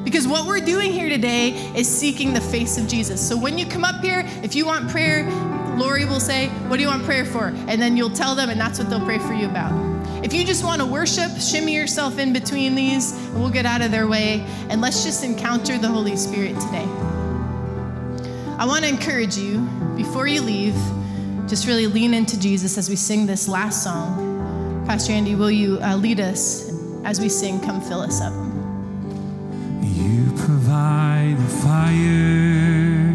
Because 0.07 0.29
what 0.29 0.47
we're 0.47 0.61
doing 0.61 0.93
here 0.93 1.09
today 1.09 1.49
is 1.75 1.89
seeking 1.89 2.33
the 2.33 2.41
face 2.41 2.79
of 2.79 2.87
Jesus. 2.87 3.21
So 3.21 3.37
when 3.37 3.59
you 3.59 3.67
come 3.67 3.83
up 3.83 4.01
here, 4.05 4.23
if 4.45 4.55
you 4.55 4.65
want 4.65 4.89
prayer, 4.89 5.29
Lori 5.77 6.05
will 6.05 6.21
say, 6.21 6.47
What 6.69 6.77
do 6.77 6.83
you 6.83 6.89
want 6.89 7.03
prayer 7.03 7.25
for? 7.25 7.49
And 7.67 7.83
then 7.83 7.97
you'll 7.97 8.11
tell 8.11 8.37
them, 8.37 8.49
and 8.49 8.61
that's 8.61 8.79
what 8.79 8.89
they'll 8.89 9.05
pray 9.05 9.19
for 9.19 9.35
you 9.35 9.47
about. 9.47 9.75
If 10.25 10.33
you 10.33 10.45
just 10.45 10.63
want 10.63 10.81
to 10.81 10.87
worship, 10.87 11.33
shimmy 11.41 11.75
yourself 11.75 12.21
in 12.21 12.33
between 12.33 12.77
these, 12.77 13.15
and 13.15 13.41
we'll 13.41 13.51
get 13.51 13.67
out 13.67 13.83
of 13.83 13.91
their 13.91 14.07
way, 14.07 14.47
and 14.71 14.81
let's 14.81 15.03
just 15.03 15.25
encounter 15.25 15.77
the 15.77 15.89
Holy 15.89 16.15
Spirit 16.15 16.55
today. 16.61 16.87
I 18.59 18.65
want 18.65 18.85
to 18.85 18.89
encourage 18.89 19.37
you, 19.37 19.59
before 19.97 20.29
you 20.29 20.41
leave, 20.41 20.77
just 21.49 21.67
really 21.67 21.89
lean 21.89 22.15
into 22.15 22.39
Jesus 22.39 22.79
as 22.79 22.89
we 22.89 22.95
sing 22.95 23.27
this 23.27 23.49
last 23.49 23.83
song. 23.83 24.85
Pastor 24.87 25.13
Andy, 25.13 25.35
will 25.35 25.51
you 25.51 25.81
uh, 25.83 25.97
lead 25.97 26.21
us 26.21 26.71
as 27.03 27.21
we 27.21 27.29
sing, 27.29 27.61
Come 27.61 27.81
Fill 27.81 28.03
Us 28.03 28.21
Up? 28.21 28.46
You 30.17 30.33
provide 30.33 31.37
the 31.37 31.51
fire, 31.63 33.13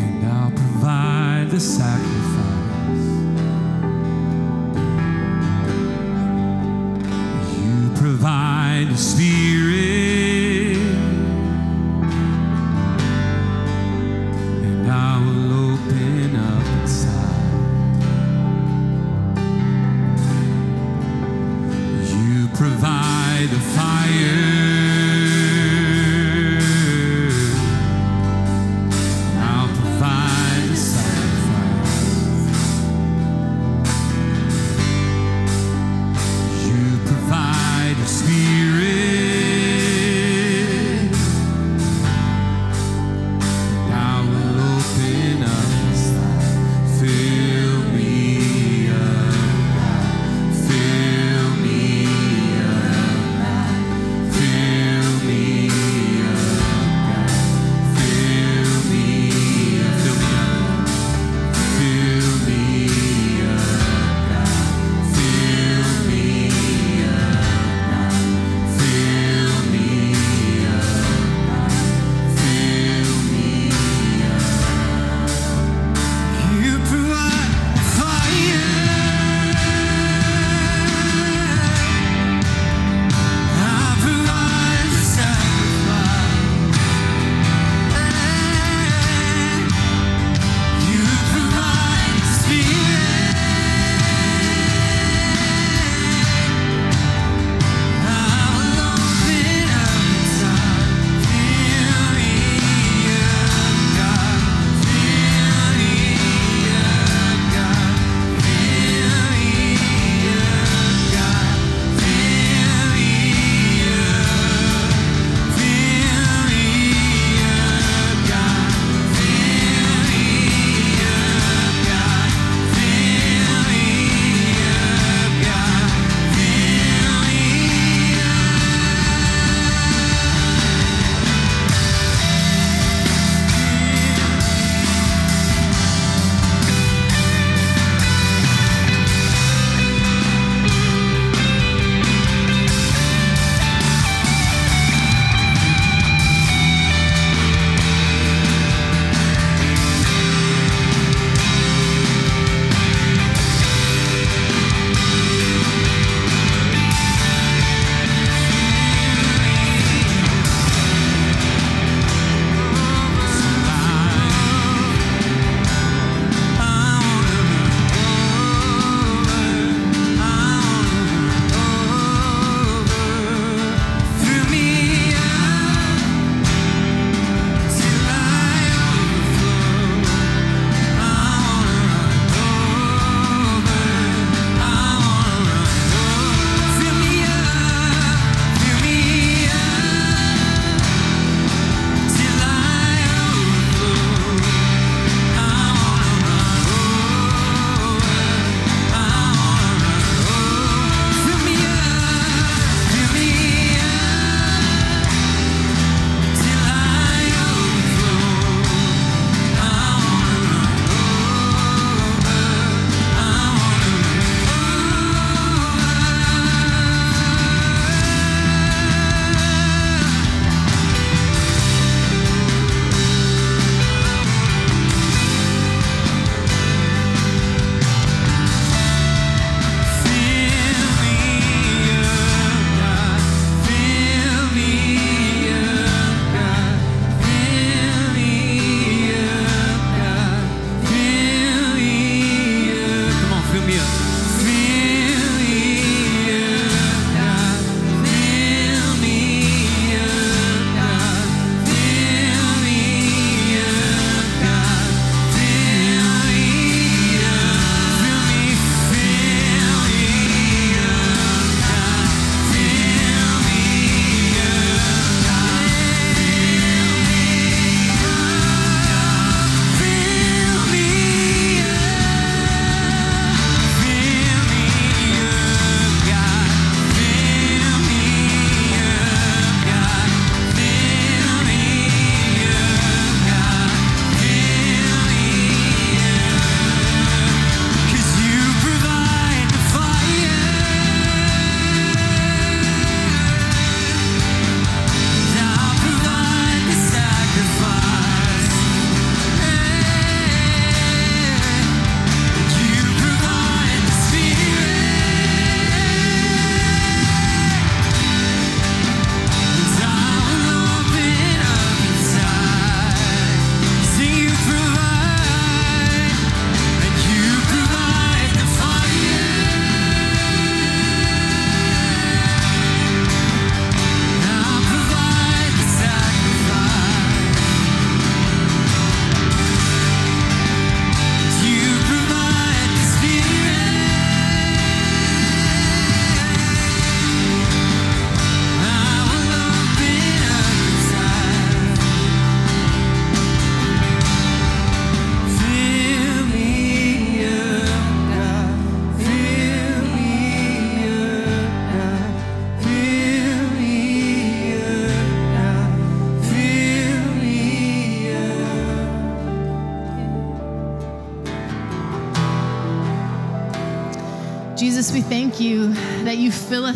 and 0.00 0.24
I'll 0.24 0.50
provide 0.50 1.50
the 1.50 1.60
sacrifice. 1.60 3.08
You 7.60 7.90
provide 7.96 8.86
the 8.88 8.96
spirit, 8.96 9.71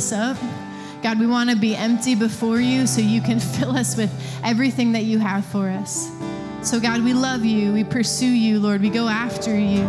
us 0.06 0.12
up. 0.12 0.36
God, 1.02 1.18
we 1.18 1.26
want 1.26 1.50
to 1.50 1.56
be 1.56 1.74
empty 1.74 2.14
before 2.14 2.60
you 2.60 2.86
so 2.86 3.00
you 3.00 3.20
can 3.20 3.40
fill 3.56 3.76
us 3.76 3.96
with 3.96 4.12
everything 4.44 4.92
that 4.92 5.04
you 5.04 5.18
have 5.18 5.44
for 5.46 5.68
us. 5.68 6.10
So, 6.62 6.80
God, 6.80 7.02
we 7.02 7.12
love 7.12 7.44
you. 7.44 7.72
We 7.72 7.84
pursue 7.84 8.26
you, 8.26 8.58
Lord. 8.58 8.80
We 8.80 8.90
go 8.90 9.08
after 9.08 9.56
you 9.56 9.82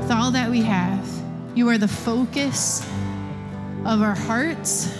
with 0.00 0.10
all 0.10 0.30
that 0.30 0.50
we 0.50 0.62
have. 0.62 1.06
You 1.54 1.68
are 1.68 1.78
the 1.78 1.88
focus 1.88 2.82
of 3.84 4.02
our 4.02 4.14
hearts. 4.14 4.92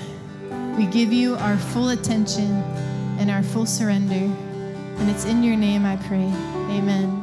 We 0.77 0.87
give 0.87 1.13
you 1.13 1.37
our 1.37 1.57
full 1.57 1.91
attention 1.91 2.51
and 3.19 3.31
our 3.31 3.43
full 3.43 3.67
surrender. 3.67 4.15
And 4.15 5.11
it's 5.11 5.25
in 5.25 5.43
your 5.43 5.57
name 5.57 5.85
I 5.85 5.97
pray. 5.97 6.33
Amen. 6.77 7.23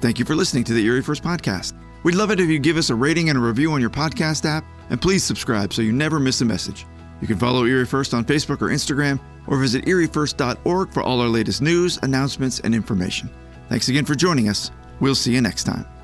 Thank 0.00 0.18
you 0.18 0.24
for 0.24 0.34
listening 0.34 0.64
to 0.64 0.72
the 0.72 0.84
Erie 0.84 1.02
First 1.02 1.22
Podcast. 1.22 1.74
We'd 2.06 2.14
love 2.14 2.30
it 2.30 2.38
if 2.38 2.48
you 2.48 2.60
give 2.60 2.76
us 2.76 2.90
a 2.90 2.94
rating 2.94 3.30
and 3.30 3.36
a 3.36 3.40
review 3.40 3.72
on 3.72 3.80
your 3.80 3.90
podcast 3.90 4.44
app, 4.44 4.64
and 4.90 5.02
please 5.02 5.24
subscribe 5.24 5.74
so 5.74 5.82
you 5.82 5.90
never 5.90 6.20
miss 6.20 6.40
a 6.40 6.44
message. 6.44 6.86
You 7.20 7.26
can 7.26 7.36
follow 7.36 7.64
Erie 7.64 7.84
First 7.84 8.14
on 8.14 8.24
Facebook 8.24 8.62
or 8.62 8.68
Instagram, 8.68 9.18
or 9.48 9.58
visit 9.58 9.86
eriefirst.org 9.86 10.92
for 10.92 11.02
all 11.02 11.20
our 11.20 11.26
latest 11.26 11.62
news, 11.62 11.98
announcements, 12.04 12.60
and 12.60 12.76
information. 12.76 13.28
Thanks 13.68 13.88
again 13.88 14.04
for 14.04 14.14
joining 14.14 14.48
us. 14.48 14.70
We'll 15.00 15.16
see 15.16 15.34
you 15.34 15.40
next 15.40 15.64
time. 15.64 15.95